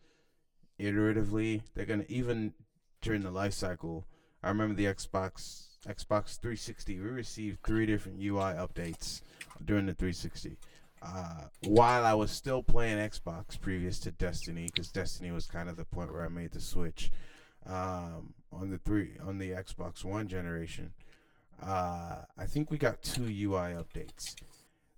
[0.81, 1.61] iteratively.
[1.73, 2.53] They're gonna even
[3.01, 4.05] during the life cycle.
[4.43, 6.99] I remember the Xbox Xbox 360.
[6.99, 9.21] We received three different UI updates
[9.63, 10.57] during the 360.
[11.01, 15.75] Uh, while I was still playing Xbox previous to Destiny, because Destiny was kind of
[15.75, 17.11] the point where I made the switch
[17.65, 20.93] um, on the three on the Xbox One generation.
[21.61, 24.35] Uh, I think we got two UI updates.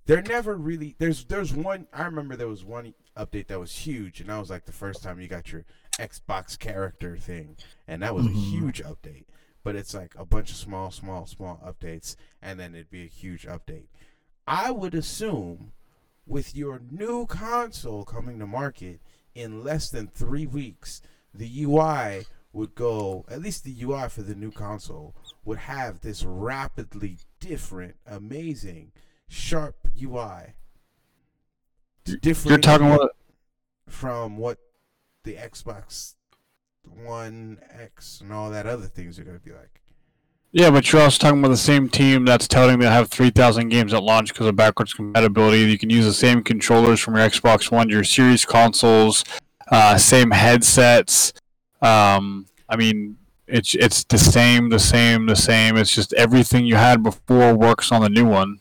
[0.05, 4.19] They're never really there's there's one I remember there was one update that was huge
[4.21, 5.65] and that was like the first time you got your
[5.99, 8.49] Xbox character thing and that was a Mhm.
[8.51, 9.25] huge update.
[9.63, 13.07] But it's like a bunch of small, small, small updates and then it'd be a
[13.07, 13.87] huge update.
[14.47, 15.71] I would assume
[16.25, 19.01] with your new console coming to market
[19.35, 21.01] in less than three weeks,
[21.33, 26.23] the UI would go, at least the UI for the new console, would have this
[26.23, 28.91] rapidly different, amazing,
[29.27, 30.53] sharp UI.
[32.05, 33.11] You're talking about
[33.87, 34.57] from what
[35.23, 36.15] the Xbox
[36.83, 39.81] One X and all that other things are going to be like.
[40.51, 43.91] Yeah, but you're also talking about the same team that's touting they have 3,000 games
[43.91, 45.59] at launch because of backwards compatibility.
[45.61, 49.25] You can use the same controllers from your Xbox One, your Series consoles,
[49.71, 51.33] uh, same headsets.
[51.81, 55.75] Um, I mean, it's it's the same, the same, the same.
[55.75, 58.59] It's just everything you had before works on the new one.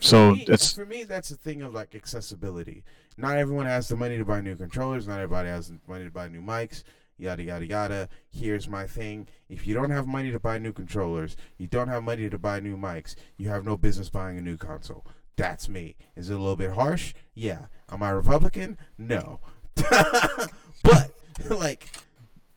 [0.00, 2.84] So for me, it's for me that's a thing of like accessibility.
[3.16, 5.08] Not everyone has the money to buy new controllers.
[5.08, 6.84] Not everybody has the money to buy new mics.
[7.18, 8.08] Yada yada yada.
[8.30, 12.04] Here's my thing: if you don't have money to buy new controllers, you don't have
[12.04, 13.16] money to buy new mics.
[13.36, 15.04] You have no business buying a new console.
[15.36, 15.96] That's me.
[16.16, 17.14] Is it a little bit harsh?
[17.34, 17.66] Yeah.
[17.90, 18.76] Am I Republican?
[18.98, 19.40] No.
[19.74, 21.10] but
[21.50, 21.88] like,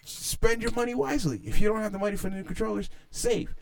[0.03, 1.41] spend your money wisely.
[1.43, 3.53] If you don't have the money for new controllers, save.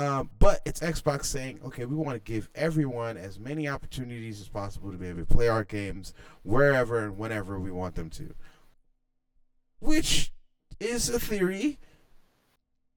[0.00, 4.48] Um, but it's Xbox saying, okay, we want to give everyone as many opportunities as
[4.48, 8.34] possible to be able to play our games wherever and whenever we want them to.
[9.78, 10.32] Which
[10.78, 11.78] is a theory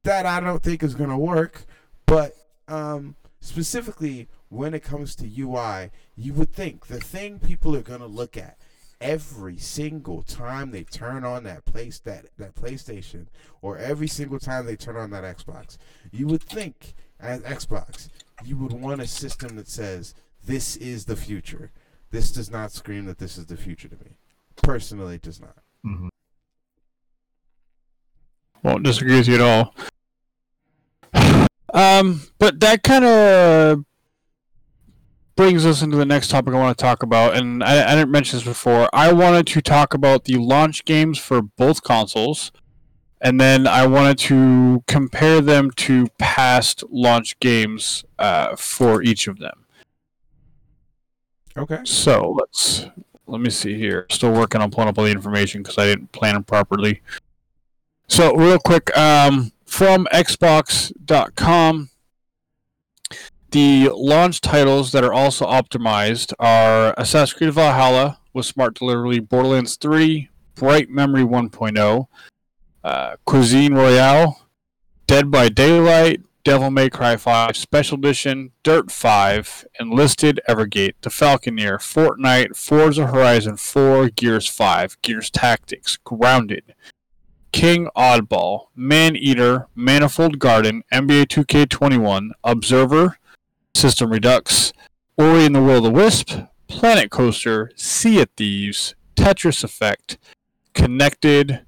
[0.05, 1.65] that I don't think is going to work.
[2.05, 2.35] But
[2.69, 7.99] um, specifically when it comes to UI, you would think the thing people are going
[7.99, 8.57] to look at
[9.03, 13.27] every single time they turn on that place that that PlayStation
[13.61, 15.77] or every single time they turn on that Xbox.
[16.11, 18.07] You would think as Xbox,
[18.43, 21.71] you would want a system that says this is the future.
[22.11, 24.17] This does not scream that this is the future to me.
[24.61, 25.57] Personally, it does not.
[25.85, 26.07] Mm-hmm.
[28.63, 29.75] won't disagree with you at all.
[31.75, 33.83] Um, but that kind of
[35.35, 38.11] brings us into the next topic I want to talk about, and I, I didn't
[38.11, 38.89] mention this before.
[38.93, 42.51] I wanted to talk about the launch games for both consoles,
[43.19, 49.39] and then I wanted to compare them to past launch games uh, for each of
[49.39, 49.65] them.
[51.55, 51.79] Okay.
[51.83, 52.87] So let's
[53.27, 54.05] let me see here.
[54.09, 57.01] Still working on pulling up all the information because I didn't plan it properly.
[58.07, 61.89] So real quick, um, from Xbox.com,
[63.53, 69.75] the launch titles that are also optimized are Assassin's Creed Valhalla with Smart Delivery, Borderlands
[69.75, 72.07] 3, Bright Memory 1.0,
[72.83, 74.47] uh, Cuisine Royale,
[75.05, 81.77] Dead by Daylight, Devil May Cry 5 Special Edition, Dirt 5, Enlisted, Evergate, The Falconeer,
[81.77, 86.73] Fortnite, Forza Horizon 4, Gears 5, Gears Tactics, Grounded,
[87.51, 93.19] King Oddball, Maneater, Manifold Garden, NBA 2K21, Observer,
[93.75, 94.71] System Redux,
[95.17, 96.33] Ori and the Will of the Wisp,
[96.67, 100.17] Planet Coaster, Sea of Thieves, Tetris Effect,
[100.73, 101.61] Connected,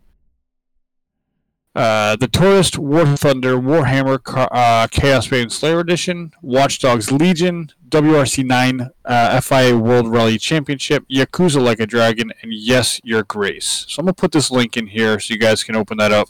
[1.75, 8.89] uh, The Tourist, War Thunder, Warhammer, uh, Chaosbane Slayer Edition, Watch Dogs Legion, WRC 9,
[9.03, 13.85] uh, FIA World Rally Championship, Yakuza Like a Dragon, and Yes, Your Grace.
[13.89, 16.11] So I'm going to put this link in here so you guys can open that
[16.11, 16.29] up,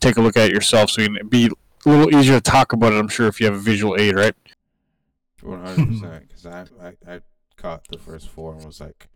[0.00, 1.50] take a look at it yourself so you can be
[1.86, 4.14] a little easier to talk about it, I'm sure, if you have a visual aid,
[4.14, 4.34] right?
[5.42, 6.28] One hundred percent.
[6.28, 7.20] Because I, I I
[7.56, 9.08] caught the first four and was like,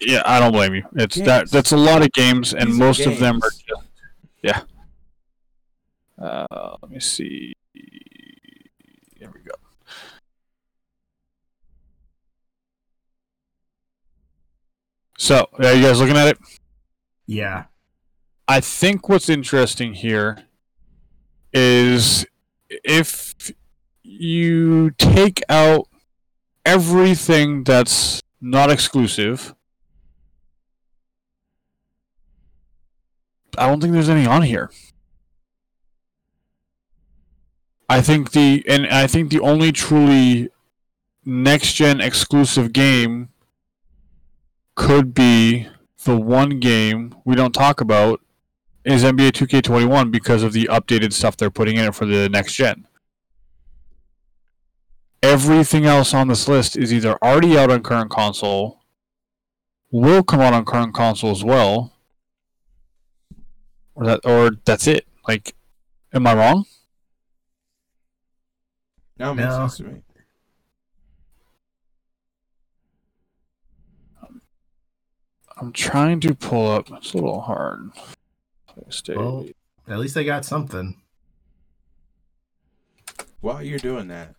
[0.00, 0.84] Yeah, I don't blame you.
[0.94, 3.82] It's that that's a lot of games, and These are most of them are just
[4.42, 4.62] yeah.
[6.20, 7.54] Uh, let me see.
[9.18, 9.54] There we go.
[15.18, 16.38] So, are you guys looking at it?
[17.26, 17.64] Yeah.
[18.48, 20.44] I think what's interesting here
[21.52, 22.26] is
[22.68, 23.52] if
[24.02, 25.88] you take out
[26.64, 29.54] everything that's not exclusive,
[33.58, 34.70] I don't think there's any on here.
[37.88, 40.48] I think the and I think the only truly
[41.24, 43.28] next gen exclusive game
[44.74, 45.68] could be
[46.04, 48.20] the one game we don't talk about
[48.84, 52.54] is NBA 2K21 because of the updated stuff they're putting in it for the next
[52.54, 52.86] gen.
[55.22, 58.80] Everything else on this list is either already out on current console,
[59.90, 61.92] will come out on current console as well,
[63.94, 65.06] or that or that's it.
[65.28, 65.54] Like,
[66.12, 66.64] am I wrong?
[69.18, 69.68] "No, it makes No.
[69.68, 70.02] sense to me."
[75.56, 76.90] I'm trying to pull up.
[76.90, 77.92] It's a little hard.
[79.08, 79.46] Well,
[79.86, 81.00] at least they got something.
[83.40, 84.34] While you're doing that,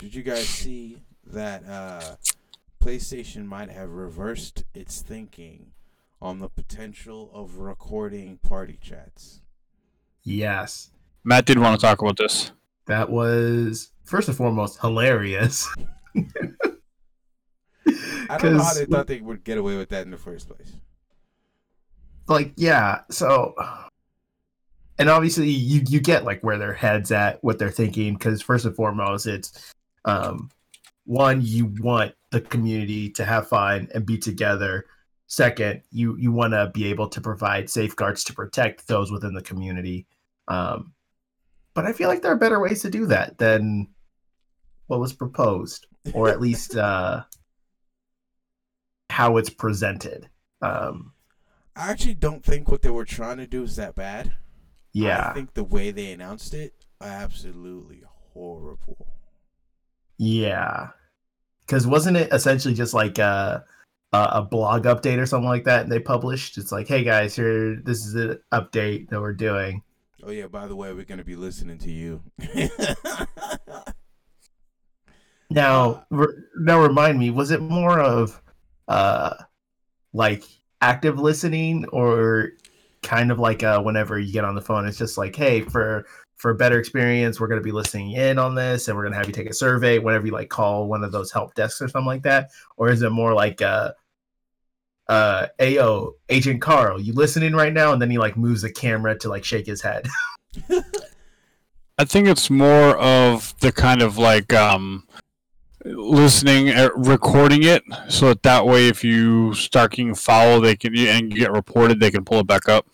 [0.00, 2.16] did you guys see that uh,
[2.82, 5.72] PlayStation might have reversed its thinking
[6.22, 9.42] on the potential of recording party chats?
[10.22, 10.90] Yes.
[11.22, 12.52] Matt did want to talk about this.
[12.86, 15.68] That was first and foremost hilarious.
[16.16, 16.22] I
[18.38, 20.72] don't know how they thought they would get away with that in the first place.
[22.26, 23.54] like yeah so
[24.98, 28.64] and obviously you you get like where their heads at what they're thinking because first
[28.64, 29.72] and foremost it's
[30.04, 30.50] um
[31.04, 34.86] one you want the community to have fun and be together
[35.26, 39.42] second you you want to be able to provide safeguards to protect those within the
[39.42, 40.06] community
[40.48, 40.92] um
[41.74, 43.88] but i feel like there are better ways to do that than
[44.90, 47.22] what was proposed, or at least uh,
[49.08, 50.28] how it's presented.
[50.60, 51.12] Um,
[51.76, 54.32] I actually don't think what they were trying to do is that bad.
[54.92, 58.02] yeah, I think the way they announced it, absolutely
[58.34, 59.06] horrible.
[60.20, 60.88] Yeah.
[61.66, 63.64] Because wasn't it essentially just like a,
[64.12, 65.82] a a blog update or something like that?
[65.82, 66.58] And they published.
[66.58, 69.82] It's like, hey guys, here, this is an update that we're doing.
[70.22, 72.22] Oh yeah, by the way, we're gonna be listening to you.
[75.50, 78.40] Now, re- now remind me, was it more of
[78.88, 79.34] uh
[80.12, 80.44] like
[80.80, 82.50] active listening or
[83.02, 86.06] kind of like uh whenever you get on the phone it's just like, hey, for
[86.40, 89.12] for a better experience, we're going to be listening in on this and we're going
[89.12, 91.82] to have you take a survey whenever you like call one of those help desks
[91.82, 92.48] or something like that?
[92.78, 93.92] Or is it more like uh
[95.06, 99.18] uh AO Agent Carl, you listening right now and then he like moves the camera
[99.18, 100.08] to like shake his head.
[101.98, 105.06] I think it's more of the kind of like um,
[105.84, 110.96] listening, uh, recording it, so that that way, if you start getting foul, they can
[110.96, 112.86] and you get reported, they can pull it back up.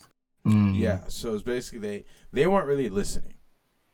[0.45, 0.77] Mm.
[0.77, 3.36] yeah, so it's basically they they weren't really listening.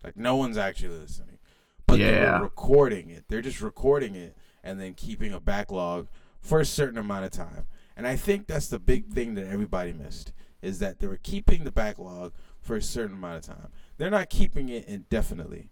[0.05, 1.38] Like no one's actually listening,
[1.86, 2.38] but Yeah.
[2.38, 3.24] were recording it.
[3.28, 6.09] They're just recording it and then keeping a backlog
[6.40, 7.66] for a certain amount of time.
[7.96, 10.32] And I think that's the big thing that everybody missed
[10.62, 13.68] is that they were keeping the backlog for a certain amount of time.
[13.98, 15.70] They're not keeping it indefinitely.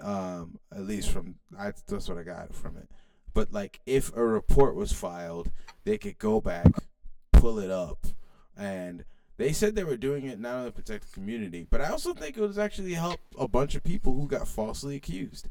[0.00, 2.88] Um, at least from I, that's what I got from it.
[3.34, 5.50] But like, if a report was filed,
[5.84, 6.66] they could go back,
[7.32, 8.06] pull it up,
[8.56, 9.04] and
[9.42, 12.14] they said they were doing it not only to protect the community, but I also
[12.14, 15.48] think it was actually help a bunch of people who got falsely accused.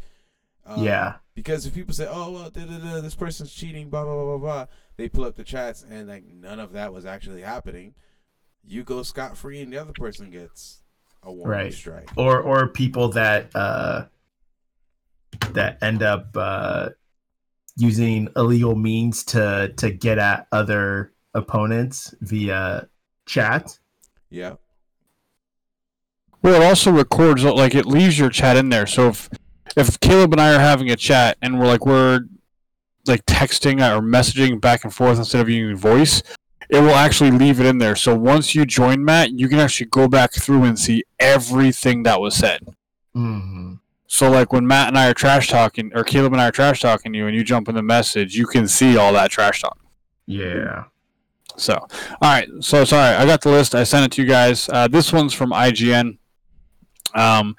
[0.65, 1.15] Um, Yeah.
[1.35, 4.25] Because if people say, "Oh well, da, da, da, this person's cheating," blah blah blah
[4.25, 4.65] blah blah,
[4.95, 7.93] they pull up the chats and like none of that was actually happening.
[8.63, 10.83] You go scot free, and the other person gets
[11.23, 11.73] a warning Right.
[11.73, 12.09] strike.
[12.15, 14.05] or or people that uh
[15.53, 16.89] that end up uh
[17.77, 22.87] using illegal means to to get at other opponents via
[23.31, 23.79] chat
[24.29, 24.55] Yeah.
[26.41, 28.87] Well, it also records like it leaves your chat in there.
[28.87, 29.29] So if
[29.77, 32.21] if Caleb and I are having a chat and we're like we're
[33.07, 36.21] like texting or messaging back and forth instead of using voice,
[36.69, 37.95] it will actually leave it in there.
[37.95, 42.19] So once you join Matt, you can actually go back through and see everything that
[42.19, 42.61] was said.
[43.15, 43.75] mm-hmm.
[44.07, 46.81] So like when Matt and I are trash talking, or Caleb and I are trash
[46.81, 49.77] talking you, and you jump in the message, you can see all that trash talk.
[50.25, 50.85] yeah
[51.57, 51.89] So, all
[52.21, 52.47] right.
[52.59, 53.75] So sorry, I got the list.
[53.75, 54.69] I sent it to you guys.
[54.69, 56.17] Uh, this one's from IGN.
[57.13, 57.55] Um,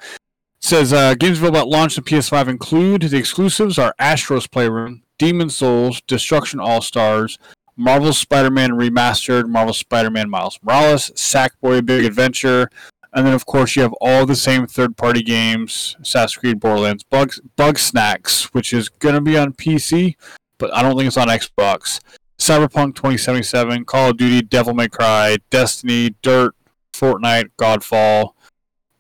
[0.60, 6.00] says uh, games available launch on PS5 include the exclusives are Astro's Playroom, Demon Souls,
[6.06, 7.38] Destruction All Stars,
[7.76, 12.68] Marvel Spider-Man Remastered, Marvel Spider-Man Miles Morales, Sackboy Big Adventure,
[13.12, 17.32] and then of course you have all the same third-party games: Assassin's Creed, Borderlands, Bug
[17.56, 20.14] Bugsnax, which is gonna be on PC,
[20.58, 22.00] but I don't think it's on Xbox.
[22.42, 26.56] Cyberpunk 2077, Call of Duty, Devil May Cry, Destiny, Dirt,
[26.92, 28.32] Fortnite, Godfall.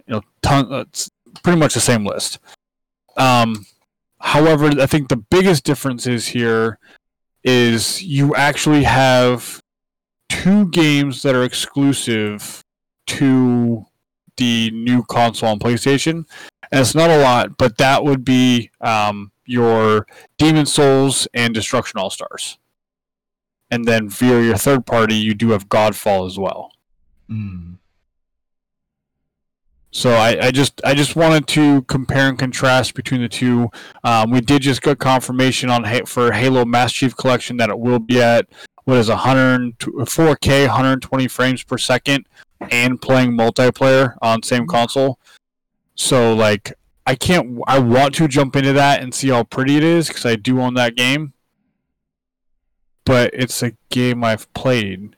[0.06, 0.84] You know, ton, uh,
[1.42, 2.38] pretty much the same list.
[3.16, 3.66] Um,
[4.20, 6.78] however, I think the biggest difference is here
[7.42, 9.60] is you actually have
[10.28, 12.62] two games that are exclusive
[13.08, 13.84] to
[14.36, 16.26] the new console on PlayStation,
[16.70, 20.06] and it's not a lot, but that would be um, your
[20.38, 22.58] Demon Souls and Destruction All Stars
[23.72, 26.70] and then via your third party you do have godfall as well.
[27.30, 27.78] Mm.
[29.90, 33.70] so I, I just i just wanted to compare and contrast between the two.
[34.04, 37.98] Um, we did just get confirmation on for halo master chief collection that it will
[37.98, 38.46] be at
[38.84, 42.26] what is 100 4k 120 frames per second
[42.70, 45.18] and playing multiplayer on same console.
[45.94, 46.74] So like
[47.06, 50.26] i can't i want to jump into that and see how pretty it is because
[50.26, 51.32] i do own that game
[53.04, 55.16] but it's a game I've played,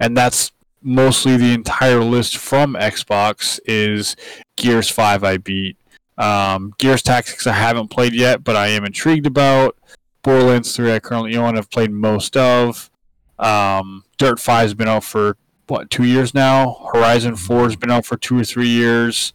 [0.00, 0.52] and that's
[0.82, 4.16] mostly the entire list from Xbox is
[4.56, 5.76] Gears Five I beat,
[6.16, 9.76] um, Gears Tactics I haven't played yet, but I am intrigued about.
[10.22, 12.90] Borderlands Three I currently own, I've played most of.
[13.38, 15.36] Um, Dirt Five's been out for
[15.68, 16.88] what two years now.
[16.92, 19.32] Horizon Four's been out for two or three years.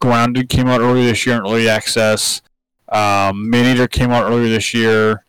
[0.00, 2.42] Grounded came out earlier this year in early access.
[2.88, 5.23] Um, Maneater came out earlier this year.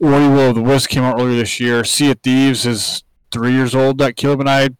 [0.00, 1.82] Ori Will of the Wisp came out earlier this year.
[1.84, 4.70] Sea of Thieves is three years old that Caleb and I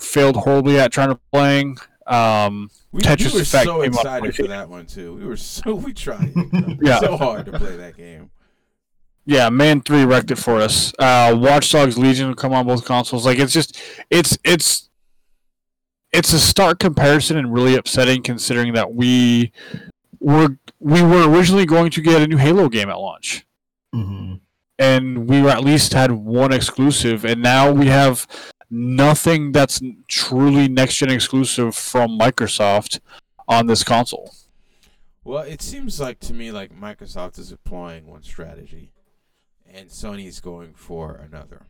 [0.00, 1.76] failed horribly at trying to playing.
[2.06, 5.14] Um, We, Tetris we were Effect so came out excited for that one too.
[5.14, 6.32] We were so we tried
[6.82, 6.98] Yeah.
[7.00, 8.30] so hard to play that game.
[9.24, 10.92] yeah, Man Three wrecked it for us.
[10.98, 13.24] Uh, Watch Dogs Legion will come on both consoles.
[13.26, 14.88] Like it's just it's it's
[16.12, 19.52] it's a stark comparison and really upsetting considering that we
[20.18, 23.46] we're we were originally going to get a new Halo game at launch,
[23.92, 24.34] hmm
[24.78, 28.26] and we at least had one exclusive, and now we have
[28.70, 33.00] nothing that's truly next gen exclusive from Microsoft
[33.46, 34.34] on this console.
[35.24, 38.92] Well, it seems like to me like Microsoft is employing one strategy,
[39.70, 41.66] and Sony's going for another.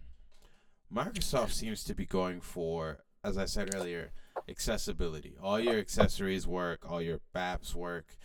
[0.94, 4.12] Microsoft seems to be going for, as I said earlier,
[4.48, 5.36] accessibility.
[5.42, 8.16] All your accessories work, all your apps work,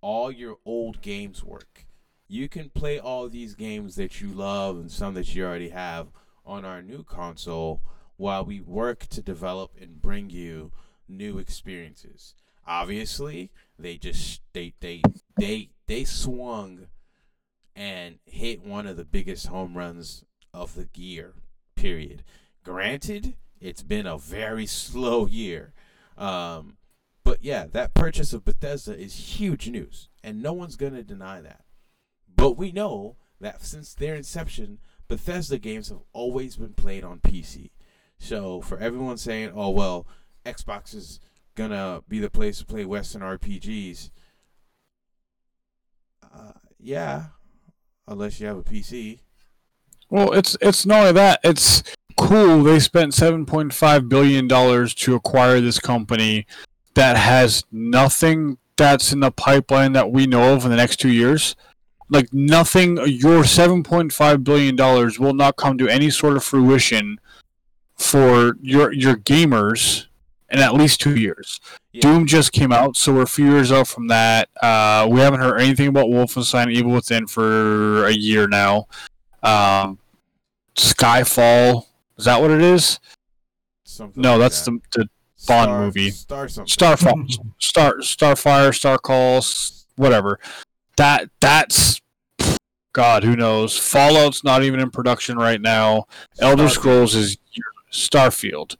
[0.00, 1.85] all your old games work.
[2.28, 6.08] You can play all these games that you love and some that you already have
[6.44, 7.82] on our new console
[8.16, 10.72] while we work to develop and bring you
[11.08, 12.34] new experiences.
[12.66, 15.02] Obviously, they just they they
[15.36, 16.88] they they swung
[17.76, 21.34] and hit one of the biggest home runs of the year.
[21.76, 22.24] Period.
[22.64, 25.74] Granted, it's been a very slow year.
[26.16, 26.78] Um,
[27.22, 31.40] but yeah, that purchase of Bethesda is huge news, and no one's going to deny
[31.40, 31.65] that.
[32.46, 34.78] But we know that since their inception,
[35.08, 37.70] Bethesda games have always been played on PC.
[38.20, 40.06] So for everyone saying, "Oh well,
[40.44, 41.18] Xbox is
[41.56, 44.10] gonna be the place to play Western RPGs,"
[46.22, 47.30] uh, yeah,
[48.06, 49.18] unless you have a PC.
[50.08, 51.82] Well, it's it's not only that; it's
[52.16, 52.62] cool.
[52.62, 56.46] They spent seven point five billion dollars to acquire this company
[56.94, 61.10] that has nothing that's in the pipeline that we know of in the next two
[61.10, 61.56] years.
[62.08, 66.44] Like nothing, your seven point five billion dollars will not come to any sort of
[66.44, 67.18] fruition
[67.96, 70.06] for your your gamers
[70.50, 71.60] in at least two years.
[71.92, 72.02] Yeah.
[72.02, 74.48] Doom just came out, so we're a few years out from that.
[74.62, 78.86] Uh, we haven't heard anything about Wolfenstein Evil Within for a year now.
[79.42, 79.98] Um,
[80.76, 81.86] Skyfall
[82.18, 83.00] is that what it is?
[83.84, 84.70] Something No, like that's that.
[84.92, 85.08] the, the
[85.48, 86.10] Bond Star- movie.
[86.10, 86.68] Star something.
[86.68, 87.24] Starfall,
[87.58, 90.38] Star Starfire, Starcall, whatever.
[90.96, 92.00] That that's
[92.92, 93.76] God, who knows?
[93.76, 96.06] Fallout's not even in production right now.
[96.38, 96.70] Elder Starfield.
[96.70, 97.38] Scrolls is
[97.92, 98.76] Starfield.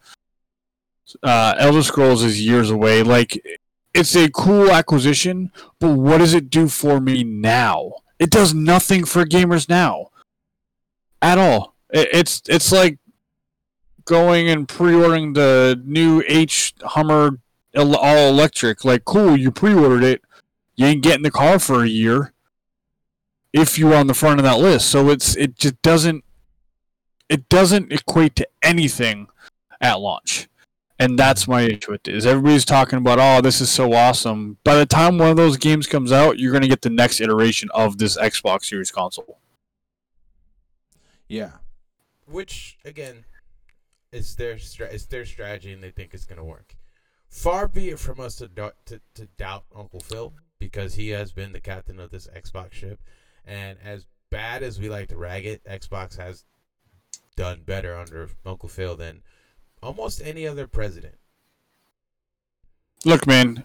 [1.23, 3.03] Uh, Elder Scrolls is years away.
[3.03, 3.45] Like,
[3.93, 7.93] it's a cool acquisition, but what does it do for me now?
[8.19, 10.09] It does nothing for gamers now,
[11.21, 11.75] at all.
[11.91, 12.99] It, it's it's like
[14.07, 17.39] going and pre-ordering the new H Hummer
[17.75, 18.85] all electric.
[18.85, 20.23] Like, cool, you pre-ordered it.
[20.77, 22.33] You ain't getting the car for a year
[23.53, 24.91] if you're on the front of that list.
[24.91, 26.25] So it's it just doesn't
[27.29, 29.29] it doesn't equate to anything
[29.81, 30.49] at launch.
[30.99, 32.15] And that's my issue with it.
[32.15, 34.57] Is everybody's talking about, oh, this is so awesome.
[34.65, 37.69] By the time one of those games comes out, you're gonna get the next iteration
[37.75, 39.39] of this Xbox Series console.
[41.29, 41.53] Yeah,
[42.27, 43.25] which again
[44.13, 46.77] is their stra- is their strategy, and they think it's gonna work.
[47.29, 51.33] Far be it from us to, do- to to doubt Uncle Phil because he has
[51.33, 53.01] been the captain of this Xbox ship,
[53.45, 56.45] and as bad as we like to rag it, Xbox has
[57.37, 59.23] done better under Uncle Phil than
[59.83, 61.17] almost any other president.
[63.05, 63.65] Look, man,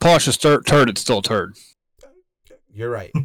[0.00, 1.56] polish a stir- turd, it's still a turd.
[2.72, 3.12] You're right.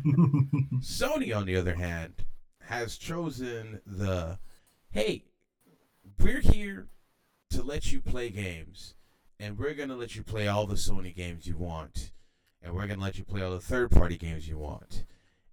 [0.79, 2.25] Sony, on the other hand,
[2.61, 4.39] has chosen the
[4.91, 5.23] hey,
[6.19, 6.87] we're here
[7.49, 8.95] to let you play games,
[9.39, 12.11] and we're going to let you play all the Sony games you want,
[12.65, 15.05] and we're going to let you play all the third party games you want.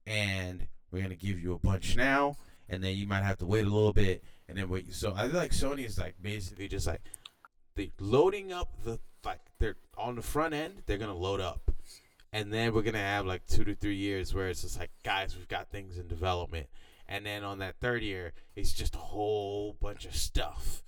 [0.06, 2.36] And we're going to give you a bunch now,
[2.68, 4.92] and then you might have to wait a little bit, and then wait.
[4.92, 7.02] So I feel like Sony is like basically just like
[7.76, 11.70] they loading up the like they're on the front end, they're going to load up
[12.32, 15.36] and then we're gonna have like two to three years where it's just like guys
[15.36, 16.66] we've got things in development
[17.08, 20.82] and then on that third year it's just a whole bunch of stuff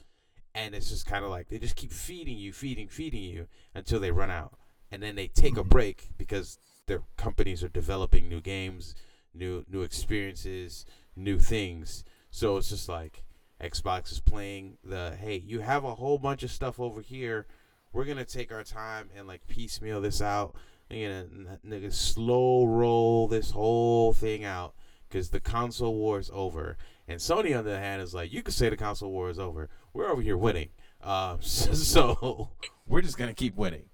[0.55, 4.01] and it's just kind of like they just keep feeding you feeding feeding you until
[4.01, 4.59] they run out
[4.95, 8.95] and then they take a break because their companies are developing new games
[9.35, 10.87] new new experiences
[11.17, 13.25] new things so it's just like
[13.61, 17.47] xbox is playing the hey you have a whole bunch of stuff over here
[17.93, 20.55] we're gonna take our time and like piecemeal this out
[20.91, 21.27] you know,
[21.67, 24.75] nigga, slow roll this whole thing out
[25.09, 26.77] because the console war is over.
[27.09, 29.39] And Sony, on the other hand, is like, you could say the console war is
[29.39, 29.69] over.
[29.93, 30.71] We're over here winning.
[31.03, 32.51] Um, so, so
[32.87, 33.85] we're just gonna keep winning.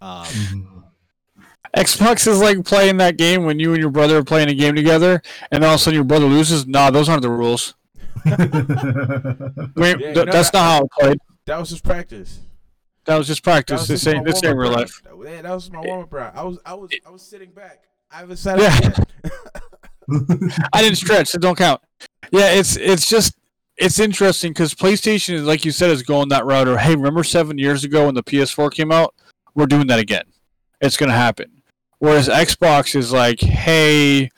[0.00, 0.84] Um,
[1.76, 4.74] Xbox is like playing that game when you and your brother are playing a game
[4.74, 5.20] together,
[5.52, 6.66] and all of a sudden your brother loses.
[6.66, 7.74] Nah, those aren't the rules.
[8.24, 8.36] Wait,
[10.00, 11.18] Yeah, th- no, that's that- not how it played.
[11.46, 12.40] that was just practice.
[13.04, 13.86] That was just practice.
[13.86, 15.00] This just ain't this ain't real life.
[15.06, 15.22] round.
[15.26, 16.36] That, that was my warm up round.
[16.38, 17.84] I was, I was, I was sitting back.
[18.10, 18.78] I haven't sat Yeah.
[18.84, 19.32] up yet.
[20.72, 21.80] I didn't stretch, so don't count.
[22.30, 23.34] Yeah, it's it's just
[23.76, 26.68] it's interesting because PlayStation, is like you said, is going that route.
[26.68, 29.14] Or hey, remember seven years ago when the PS4 came out?
[29.58, 30.22] We're doing that again.
[30.80, 31.62] It's gonna happen.
[31.98, 34.30] Whereas Xbox is like, hey,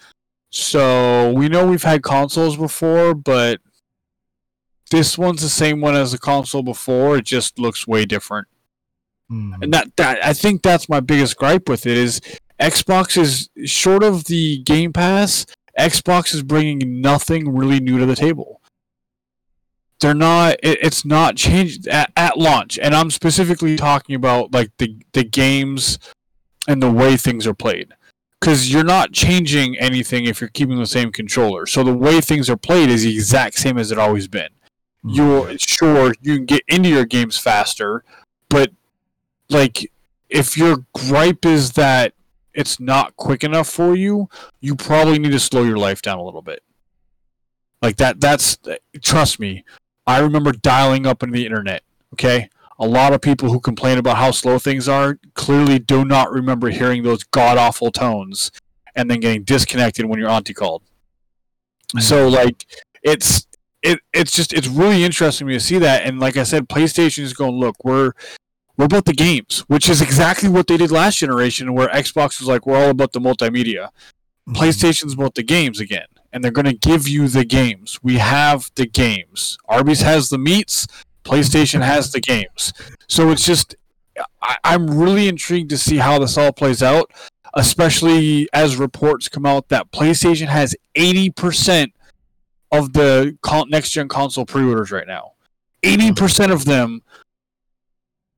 [0.48, 3.60] so we know we've had consoles before, but
[4.90, 7.18] this one's the same one as the console before.
[7.18, 8.48] It just looks way different.
[9.30, 9.62] Mhm.
[9.62, 12.22] And that, that I think that's my biggest gripe with it is
[12.58, 15.44] Xbox is short of the Game Pass.
[15.78, 18.59] Xbox is bringing nothing really new to the table.
[20.00, 20.56] They're not.
[20.62, 25.24] It, it's not changed at, at launch, and I'm specifically talking about like the the
[25.24, 25.98] games
[26.66, 27.94] and the way things are played.
[28.40, 31.66] Because you're not changing anything if you're keeping the same controller.
[31.66, 34.48] So the way things are played is the exact same as it always been
[35.02, 35.10] hmm.
[35.10, 38.04] you're sure you can get into your games faster,
[38.48, 38.70] but
[39.48, 39.90] like
[40.28, 42.14] if your gripe is that
[42.54, 44.28] it's not quick enough for you,
[44.60, 46.62] you probably need to slow your life down a little bit.
[47.82, 48.58] Like that that's
[49.02, 49.64] trust me.
[50.06, 51.82] I remember dialing up in the internet,
[52.14, 52.48] okay?
[52.78, 56.70] A lot of people who complain about how slow things are clearly do not remember
[56.70, 58.50] hearing those god awful tones
[58.96, 60.82] and then getting disconnected when your auntie called.
[61.98, 62.66] So like
[63.02, 63.46] it's
[63.82, 66.68] it it's just it's really interesting to me to see that and like I said
[66.68, 68.12] PlayStation is going look we're
[68.76, 72.46] we're about the games which is exactly what they did last generation where Xbox was
[72.48, 73.88] like we're all about the multimedia
[74.48, 74.54] Mhm.
[74.56, 78.70] PlayStation's about the games again and they're going to give you the games we have
[78.74, 80.86] the games Arby's has the meats
[81.24, 82.72] PlayStation has the games
[83.08, 83.74] so it's just
[84.42, 87.10] I, I'm really intrigued to see how this all plays out
[87.54, 91.92] especially as reports come out that PlayStation has 80%
[92.72, 93.36] of the
[93.68, 95.32] next gen console pre-orders right now.
[95.82, 97.02] 80% of them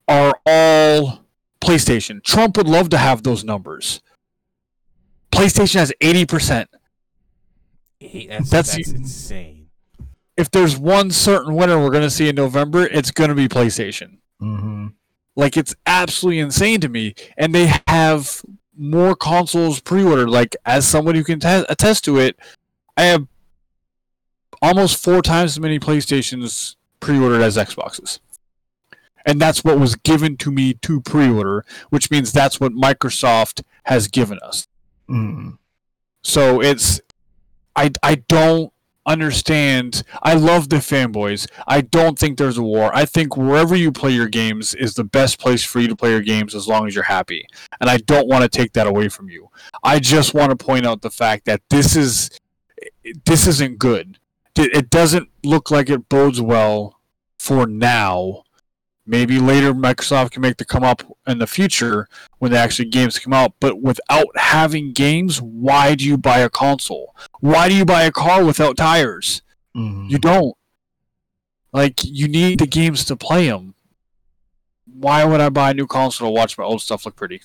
[0.08, 1.20] are all
[1.60, 2.22] PlayStation.
[2.22, 4.00] Trump would love to have those numbers.
[5.30, 6.66] PlayStation has 80%.
[8.08, 9.68] Hey, that's That's- that's, insane.
[10.36, 13.48] If there's one certain winner we're going to see in November, it's going to be
[13.48, 14.18] PlayStation.
[14.40, 14.94] Mhm.
[15.36, 18.42] Like it's absolutely insane to me, and they have
[18.76, 20.28] more consoles pre-ordered.
[20.30, 22.36] Like as someone who can te- attest to it,
[22.96, 23.26] I have
[24.60, 28.18] almost four times as many PlayStations pre-ordered as Xboxes,
[29.26, 34.08] and that's what was given to me to pre-order, which means that's what Microsoft has
[34.08, 34.66] given us.
[35.08, 35.58] Mhm.
[36.22, 37.00] So it's
[37.76, 38.72] I I don't
[39.04, 40.02] understand.
[40.22, 41.48] I love the fanboys.
[41.66, 42.90] I don't think there's a war.
[42.94, 46.10] I think wherever you play your games is the best place for you to play
[46.10, 47.46] your games as long as you're happy.
[47.80, 49.48] And I don't want to take that away from you.
[49.82, 52.30] I just want to point out the fact that this is
[53.24, 54.18] this isn't good.
[54.56, 57.00] It doesn't look like it bodes well
[57.38, 58.44] for now.
[59.04, 62.06] Maybe later Microsoft can make the come up in the future
[62.38, 63.54] when the actual games come out.
[63.58, 67.14] But without having games, why do you buy a console?
[67.40, 69.42] Why do you buy a car without tires?
[69.76, 70.08] Mhm.
[70.08, 70.56] You don't.
[71.72, 73.74] Like you need the games to play them.
[74.86, 77.40] Why would I buy a new console to watch my old stuff look pretty?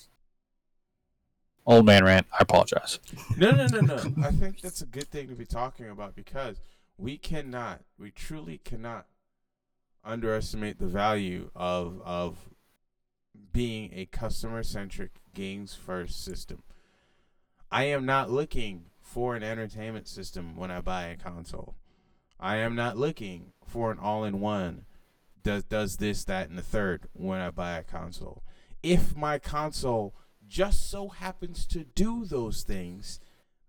[1.65, 2.27] Old man rant.
[2.31, 2.99] I apologize.
[3.35, 3.95] No, no, no, no.
[4.23, 6.57] I think that's a good thing to be talking about because
[6.97, 9.05] we cannot, we truly cannot
[10.07, 12.37] underestimate the value of of
[13.53, 16.63] being a customer centric games first system.
[17.71, 21.75] I am not looking for an entertainment system when I buy a console.
[22.39, 24.85] I am not looking for an all in one
[25.43, 28.43] does does this, that, and the third when I buy a console.
[28.83, 30.13] If my console
[30.47, 33.19] just so happens to do those things,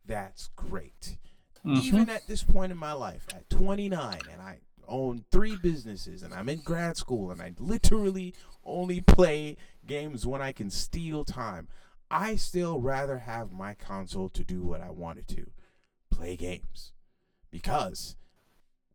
[0.04, 1.16] that's great.
[1.64, 1.80] Mm-hmm.
[1.80, 4.58] Even at this point in my life, at 29, and I
[4.88, 8.34] own three businesses, and I'm in grad school, and I literally
[8.64, 11.68] only play games when I can steal time,
[12.10, 15.50] I still rather have my console to do what I wanted to
[16.10, 16.92] play games.
[17.50, 18.16] Because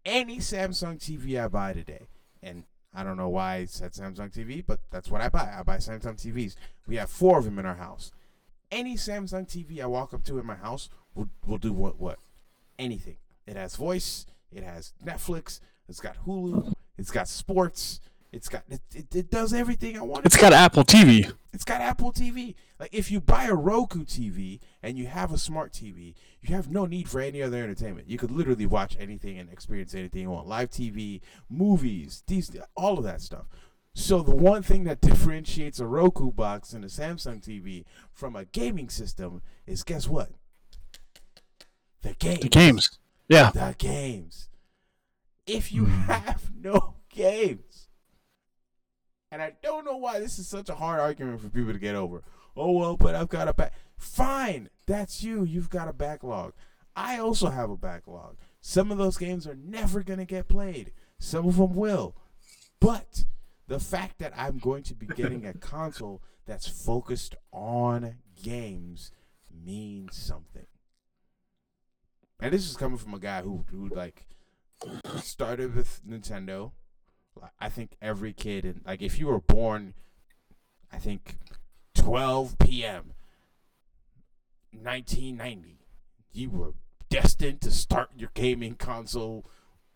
[0.06, 2.08] any Samsung TV I buy today,
[2.42, 2.64] and
[2.94, 5.54] I don't know why I said Samsung TV, but that's what I buy.
[5.58, 6.56] I buy Samsung TVs.
[6.88, 8.12] We have four of them in our house.
[8.72, 12.20] Any Samsung TV I walk up to in my house will, will do what what
[12.78, 13.18] anything.
[13.46, 14.26] It has voice.
[14.52, 15.60] It has Netflix.
[15.94, 16.74] It's got Hulu.
[16.98, 18.02] It's got sports.
[18.32, 20.26] It's got it, it, it does everything I want.
[20.26, 21.32] it It's got Apple TV.
[21.54, 22.56] it's got Apple TV.
[22.80, 26.72] Like if you buy a Roku TV and you have a smart TV, you have
[26.72, 28.10] no need for any other entertainment.
[28.10, 30.48] You could literally watch anything and experience anything you want.
[30.48, 33.46] Live TV, movies, these all of that stuff.
[33.94, 38.46] So the one thing that differentiates a Roku box and a Samsung TV from a
[38.46, 40.30] gaming system is guess what?
[42.02, 42.40] The game.
[42.42, 42.98] The games.
[43.30, 43.52] Yeah.
[43.52, 44.50] The games.
[45.46, 46.02] If you Hmm.
[46.04, 47.90] have no games,
[49.32, 51.96] and I don't know why this is such a hard argument for people to get
[51.96, 52.24] over.
[52.56, 53.74] Oh well, but I've got a back.
[53.98, 55.44] Fine, that's you.
[55.44, 56.54] You've got a backlog.
[56.96, 58.38] I also have a backlog.
[58.62, 60.94] Some of those games are never gonna get played.
[61.20, 62.16] Some of them will,
[62.80, 63.26] but
[63.68, 69.12] the The fact that I'm going to be getting a console that's focused on games
[69.50, 70.68] means something.
[72.40, 74.28] And this is coming from a guy who who like
[75.22, 76.72] started with Nintendo.
[77.60, 79.96] I think every kid and like if you were born
[80.92, 81.38] I think
[81.96, 83.14] 12 p.m.
[84.72, 85.80] 1990,
[86.32, 86.74] you were
[87.10, 89.46] destined to start your gaming console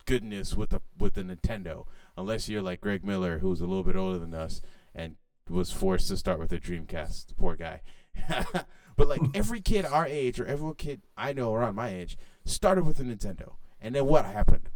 [0.06, 1.84] goodness with a with a Nintendo,
[2.16, 4.60] unless you're like Greg Miller, who's a little bit older than us
[4.94, 5.16] and
[5.48, 7.36] was forced to start with a Dreamcast.
[7.36, 7.82] Poor guy.
[8.96, 12.86] but like every kid our age or every kid I know around my age started
[12.86, 14.67] with a Nintendo, and then what happened?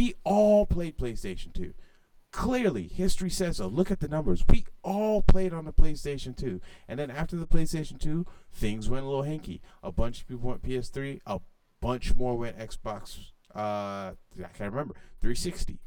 [0.00, 1.74] We all played PlayStation 2.
[2.32, 3.66] Clearly, history says so.
[3.66, 4.42] Look at the numbers.
[4.48, 6.58] We all played on the PlayStation 2.
[6.88, 9.60] And then after the PlayStation 2, things went a little hinky.
[9.82, 11.40] A bunch of people went PS3, a
[11.82, 13.18] bunch more went Xbox
[13.54, 13.58] uh
[14.38, 15.80] I can't remember, 360.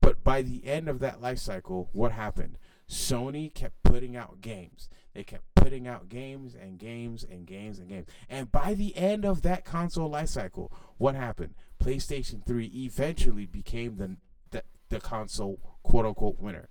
[0.00, 2.58] But by the end of that life cycle, what happened?
[2.90, 4.88] Sony kept putting out games.
[5.14, 8.06] They kept putting out games and games and games and games.
[8.28, 11.54] And by the end of that console life cycle, what happened?
[11.82, 14.16] PlayStation 3 eventually became the
[14.50, 16.68] the, the console quote unquote winner.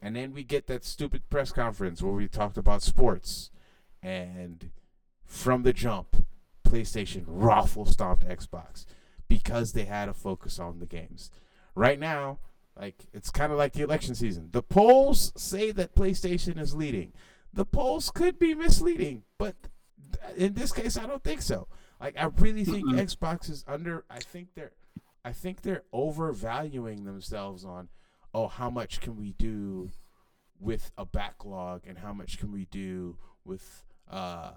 [0.00, 3.50] And then we get that stupid press conference where we talked about sports.
[4.02, 4.70] And
[5.24, 6.24] from the jump,
[6.66, 8.84] PlayStation raffle stomped Xbox
[9.26, 11.30] because they had a focus on the games.
[11.74, 12.38] Right now,
[12.78, 14.48] like it's kind of like the election season.
[14.52, 17.12] The polls say that PlayStation is leading.
[17.52, 19.54] The polls could be misleading, but
[20.36, 21.68] in this case, I don't think so.
[22.00, 22.98] Like I really think mm-hmm.
[22.98, 24.04] Xbox is under.
[24.10, 24.72] I think they're
[25.26, 27.88] I think they're overvaluing themselves on,
[28.32, 29.90] oh, how much can we do
[30.60, 34.52] with a backlog and how much can we do with, uh,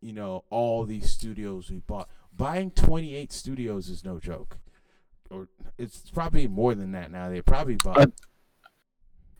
[0.00, 2.08] you know, all these studios we bought.
[2.32, 4.58] Buying 28 studios is no joke.
[5.30, 5.48] Or
[5.78, 7.28] it's probably more than that now.
[7.28, 7.98] They probably bought.
[7.98, 8.06] Uh,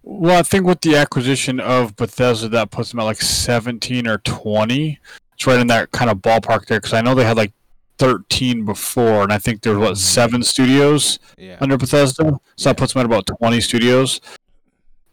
[0.02, 4.18] well, I think with the acquisition of Bethesda, that puts them at like 17 or
[4.18, 4.98] 20.
[5.32, 7.52] It's right in that kind of ballpark there because I know they had like
[7.98, 11.56] 13 before, and I think there's what seven studios yeah.
[11.60, 12.14] under Bethesda.
[12.24, 12.64] So yeah.
[12.64, 14.20] that puts them at about 20 studios.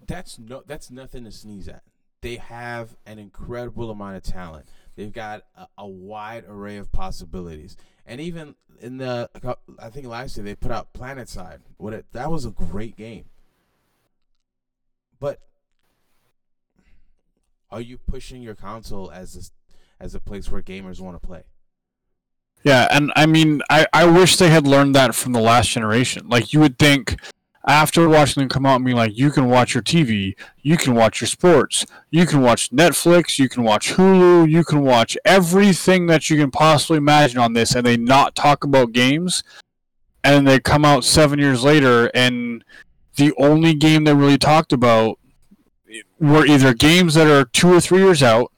[0.05, 1.83] That's no, that's nothing to sneeze at.
[2.21, 4.65] They have an incredible amount of talent.
[5.01, 7.75] They've got a, a wide array of possibilities,
[8.05, 9.31] and even in the,
[9.79, 11.61] I think last year they put out PlanetSide.
[11.77, 13.25] What it, that was a great game.
[15.19, 15.39] But
[17.71, 19.35] are you pushing your console as
[19.99, 21.45] a, as a place where gamers want to play?
[22.63, 26.29] Yeah, and I mean, I, I wish they had learned that from the last generation.
[26.29, 27.19] Like, you would think
[27.67, 30.95] after watching them come out and be like, you can watch your TV, you can
[30.95, 36.07] watch your sports, you can watch Netflix, you can watch Hulu, you can watch everything
[36.07, 39.43] that you can possibly imagine on this, and they not talk about games.
[40.23, 42.63] And they come out seven years later, and
[43.15, 45.17] the only game they really talked about
[46.19, 48.51] were either games that are two or three years out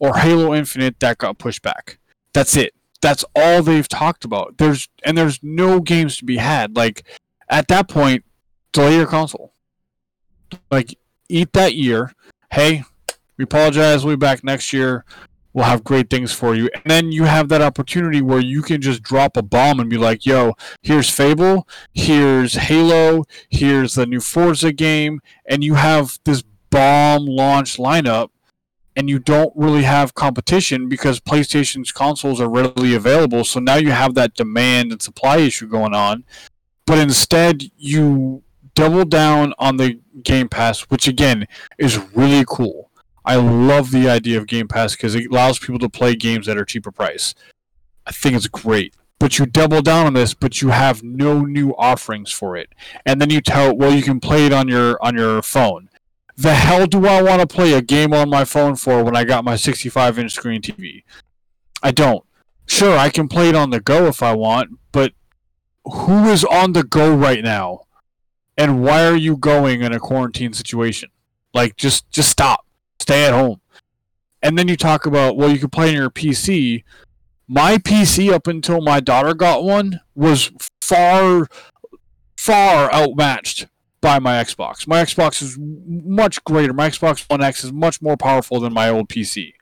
[0.00, 1.98] or Halo Infinite that got pushed back.
[2.32, 4.58] That's it that's all they've talked about.
[4.58, 6.76] There's and there's no games to be had.
[6.76, 7.04] Like
[7.48, 8.24] at that point,
[8.78, 9.52] delay your console.
[10.70, 10.96] Like
[11.28, 12.12] eat that year.
[12.52, 12.84] Hey,
[13.36, 14.04] we apologize.
[14.04, 15.04] We'll be back next year.
[15.52, 16.70] We'll have great things for you.
[16.72, 19.96] And then you have that opportunity where you can just drop a bomb and be
[19.96, 26.44] like, yo, here's Fable, here's Halo, here's the new Forza game, and you have this
[26.70, 28.28] bomb launch lineup
[28.94, 33.44] and you don't really have competition because PlayStation's consoles are readily available.
[33.44, 36.24] So now you have that demand and supply issue going on.
[36.86, 38.42] But instead, you
[38.78, 41.46] double down on the Game Pass, which again
[41.78, 42.90] is really cool.
[43.24, 46.56] I love the idea of Game Pass because it allows people to play games at
[46.56, 47.34] a cheaper price.
[48.06, 48.94] I think it's great.
[49.18, 52.70] But you double down on this, but you have no new offerings for it.
[53.04, 55.88] And then you tell, well, you can play it on your on your phone
[56.38, 59.24] the hell do I want to play a game on my phone for when I
[59.24, 61.02] got my 65 inch screen TV?
[61.82, 62.24] I don't.
[62.64, 65.12] Sure, I can play it on the go if I want, but
[65.84, 67.80] who is on the go right now?
[68.58, 71.10] And why are you going in a quarantine situation?
[71.54, 72.66] Like just just stop.
[72.98, 73.60] Stay at home.
[74.42, 76.82] And then you talk about well you can play on your PC.
[77.46, 80.50] My PC up until my daughter got one was
[80.82, 81.46] far
[82.36, 83.68] far outmatched
[84.00, 84.86] by my Xbox.
[84.86, 86.72] My Xbox is much greater.
[86.72, 89.54] My Xbox One X is much more powerful than my old PC.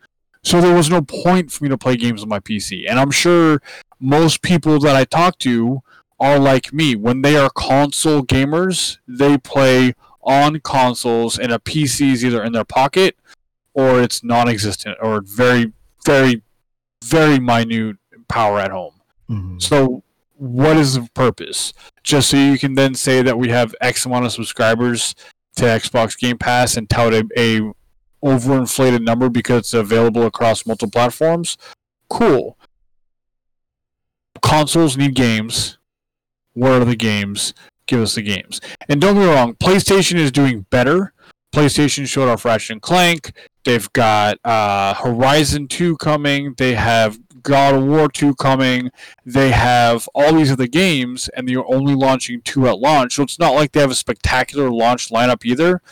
[0.42, 2.86] So there was no point for me to play games on my PC.
[2.88, 3.60] And I'm sure
[4.00, 5.82] most people that I talk to
[6.18, 6.96] are like me.
[6.96, 12.52] When they are console gamers, they play on consoles and a PC is either in
[12.52, 13.16] their pocket
[13.74, 15.72] or it's non existent or very,
[16.04, 16.42] very,
[17.04, 17.96] very minute
[18.28, 18.94] power at home.
[19.30, 19.58] Mm-hmm.
[19.58, 20.02] So
[20.34, 21.72] what is the purpose?
[22.02, 25.14] Just so you can then say that we have X amount of subscribers
[25.56, 27.60] to Xbox Game Pass and tout a, a
[28.24, 31.56] overinflated number because it's available across multiple platforms?
[32.08, 32.58] Cool.
[34.42, 35.75] Consoles need games.
[36.56, 37.52] Where are the games?
[37.86, 38.62] Give us the games.
[38.88, 41.12] And don't get me wrong, PlayStation is doing better.
[41.54, 43.32] PlayStation showed off Ratchet and Clank.
[43.64, 46.54] They've got uh, Horizon 2 coming.
[46.56, 48.90] They have God of War 2 coming.
[49.26, 53.16] They have all these other games, and they're only launching two at launch.
[53.16, 55.82] So it's not like they have a spectacular launch lineup either.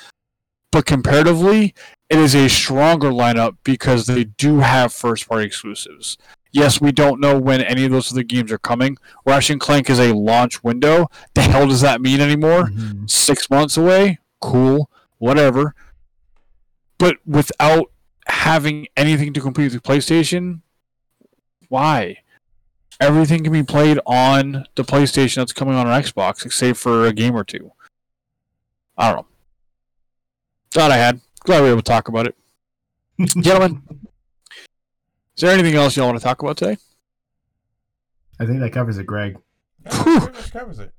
[0.72, 1.74] But comparatively,
[2.08, 6.16] it is a stronger lineup because they do have first party exclusives.
[6.54, 8.96] Yes, we don't know when any of those other games are coming.
[9.26, 11.08] Ratchet and Clank is a launch window.
[11.34, 12.66] The hell does that mean anymore?
[12.68, 13.10] Mhm.
[13.10, 14.20] Six months away?
[14.40, 14.88] Cool.
[15.18, 15.74] Whatever.
[16.96, 17.90] But without
[18.28, 20.60] having anything to compete with PlayStation,
[21.68, 22.18] why?
[23.00, 27.12] Everything can be played on the PlayStation that's coming on an Xbox, except for a
[27.12, 27.72] game or two.
[28.96, 29.26] I don't know.
[30.70, 31.20] Thought I had.
[31.40, 32.36] Glad we were able to talk about it.
[33.42, 33.82] Gentlemen,
[35.36, 36.76] is there anything else y'all want to talk about today?
[38.38, 39.36] I think that covers it, Greg.
[39.84, 40.20] Yeah, Whew.
[40.20, 40.92] pretty much covers it.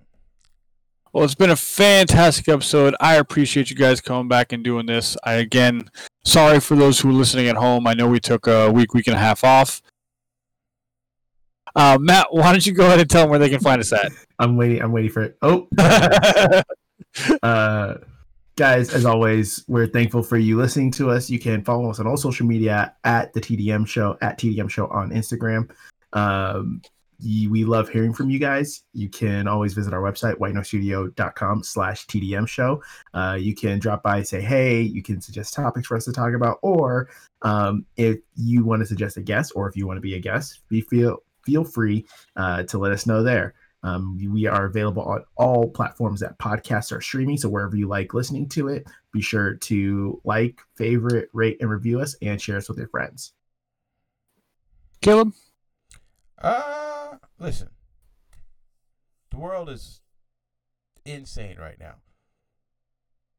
[1.14, 2.94] Well, it's been a fantastic episode.
[3.00, 5.16] I appreciate you guys coming back and doing this.
[5.24, 5.90] I again,
[6.26, 7.88] sorry for those who are listening at home.
[7.88, 9.82] I know we took a week, week and a half off.
[11.74, 13.94] Uh, Matt, why don't you go ahead and tell them where they can find us
[13.94, 14.12] at?
[14.40, 14.82] I'm waiting.
[14.82, 15.38] I'm waiting for it.
[15.42, 15.68] Oh,
[17.44, 17.96] uh,
[18.56, 21.30] guys, as always, we're thankful for you listening to us.
[21.30, 24.88] You can follow us on all social media at the TDM Show at TDM Show
[24.88, 25.70] on Instagram.
[26.14, 26.82] Um,
[27.22, 28.84] we love hearing from you guys.
[28.94, 32.82] You can always visit our website, whitenostudio.com slash TDM show.
[33.14, 36.34] Uh, you can drop by say, hey, you can suggest topics for us to talk
[36.34, 37.10] about, or
[37.42, 40.20] um, if you want to suggest a guest, or if you want to be a
[40.20, 43.54] guest, be feel feel free uh, to let us know there.
[43.86, 47.38] Um, we are available on all platforms that podcasts are streaming.
[47.38, 52.02] So wherever you like listening to it, be sure to like, favorite, rate, and review
[52.02, 53.34] us, and share us with your friends.
[55.02, 55.34] Caleb,
[56.40, 57.70] Uh, listen.
[59.30, 60.02] The world is
[61.06, 61.98] insane right now.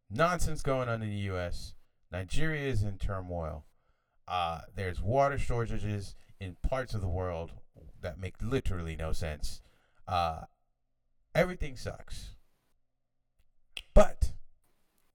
[0.09, 1.75] Nonsense going on in the U.S.
[2.13, 3.65] Nigeria is in turmoil.
[4.29, 7.51] Uh, there's water shortages in parts of the world
[8.01, 9.61] that make literally no sense.
[10.07, 10.43] Uh,
[11.35, 12.31] everything sucks.
[13.95, 14.33] But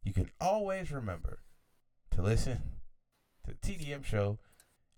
[0.04, 1.39] you can always remember
[2.12, 2.62] to listen
[3.46, 4.39] to the TDM show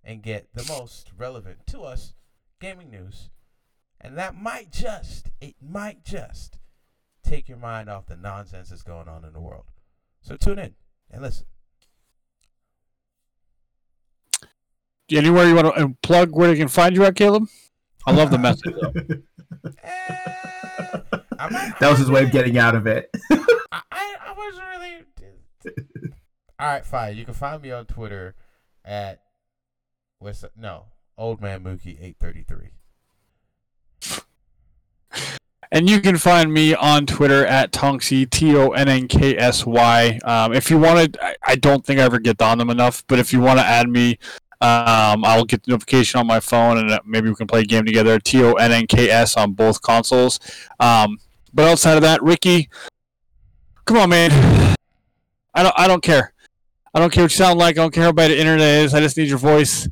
[0.03, 2.13] and get the most relevant to us
[2.59, 3.29] gaming news.
[3.99, 6.57] And that might just, it might just
[7.23, 9.65] take your mind off the nonsense that's going on in the world.
[10.21, 10.75] So tune in
[11.09, 11.45] and listen.
[15.11, 17.47] anywhere you want to plug where they can find you at, Caleb?
[18.05, 18.73] I love the message.
[19.61, 19.71] Though.
[19.83, 23.09] Eh, I'm not- That was his way of getting out of it.
[23.31, 25.03] I, I, I wasn't really.
[26.59, 27.17] All right, fine.
[27.17, 28.35] You can find me on Twitter
[28.85, 29.21] at
[30.19, 30.51] what's that?
[30.57, 30.85] no
[31.17, 32.69] old man Mookie eight thirty three.
[35.71, 39.65] And you can find me on Twitter at Tonksy, T O N N K S
[39.65, 40.19] Y.
[40.23, 43.03] Um, if you want to, I, I don't think I ever get on them enough,
[43.07, 44.19] but if you want to add me,
[44.63, 47.65] um, I'll get the notification on my phone and uh, maybe we can play a
[47.65, 48.17] game together.
[48.17, 50.39] T O N N K S on both consoles.
[50.79, 51.19] Um,
[51.53, 52.69] but outside of that, Ricky,
[53.83, 54.75] come on, man.
[55.53, 56.33] I don't, I don't care.
[56.93, 57.77] I don't care what you sound like.
[57.77, 58.93] I don't care how bad the internet is.
[58.93, 59.87] I just need your voice.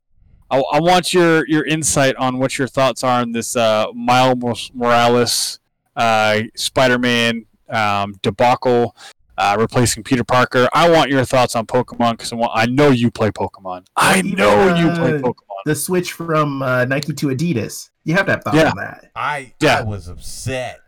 [0.49, 4.71] I, I want your, your insight on what your thoughts are on this uh, Miles
[4.73, 5.59] Morales
[5.95, 8.95] uh, Spider-Man um, debacle,
[9.37, 10.67] uh, replacing Peter Parker.
[10.73, 13.85] I want your thoughts on Pokemon because I, want- I know you play Pokemon.
[13.95, 15.63] I Even, know you play uh, Pokemon.
[15.65, 17.89] the switch from uh, Nike to Adidas.
[18.03, 18.69] You have to have thoughts Yeah.
[18.71, 19.11] on that.
[19.15, 19.79] I Yeah.
[19.79, 20.79] I was upset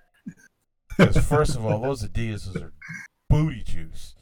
[0.97, 2.73] because first of all, those Adidas are
[3.29, 4.15] booty juice.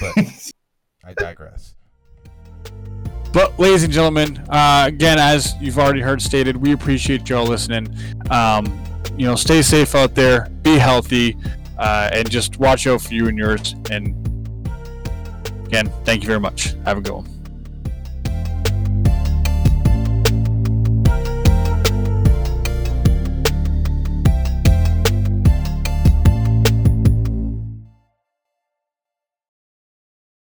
[0.00, 0.14] But
[1.04, 1.74] I digress.
[3.32, 7.94] But, ladies and gentlemen, uh, again, as you've already heard stated, we appreciate y'all listening.
[8.28, 8.66] Um,
[9.16, 11.36] you know, stay safe out there, be healthy,
[11.80, 13.74] uh, and just watch out for you and yours.
[13.90, 14.14] And
[15.66, 16.74] again, thank you very much.
[16.84, 17.39] Have a good one.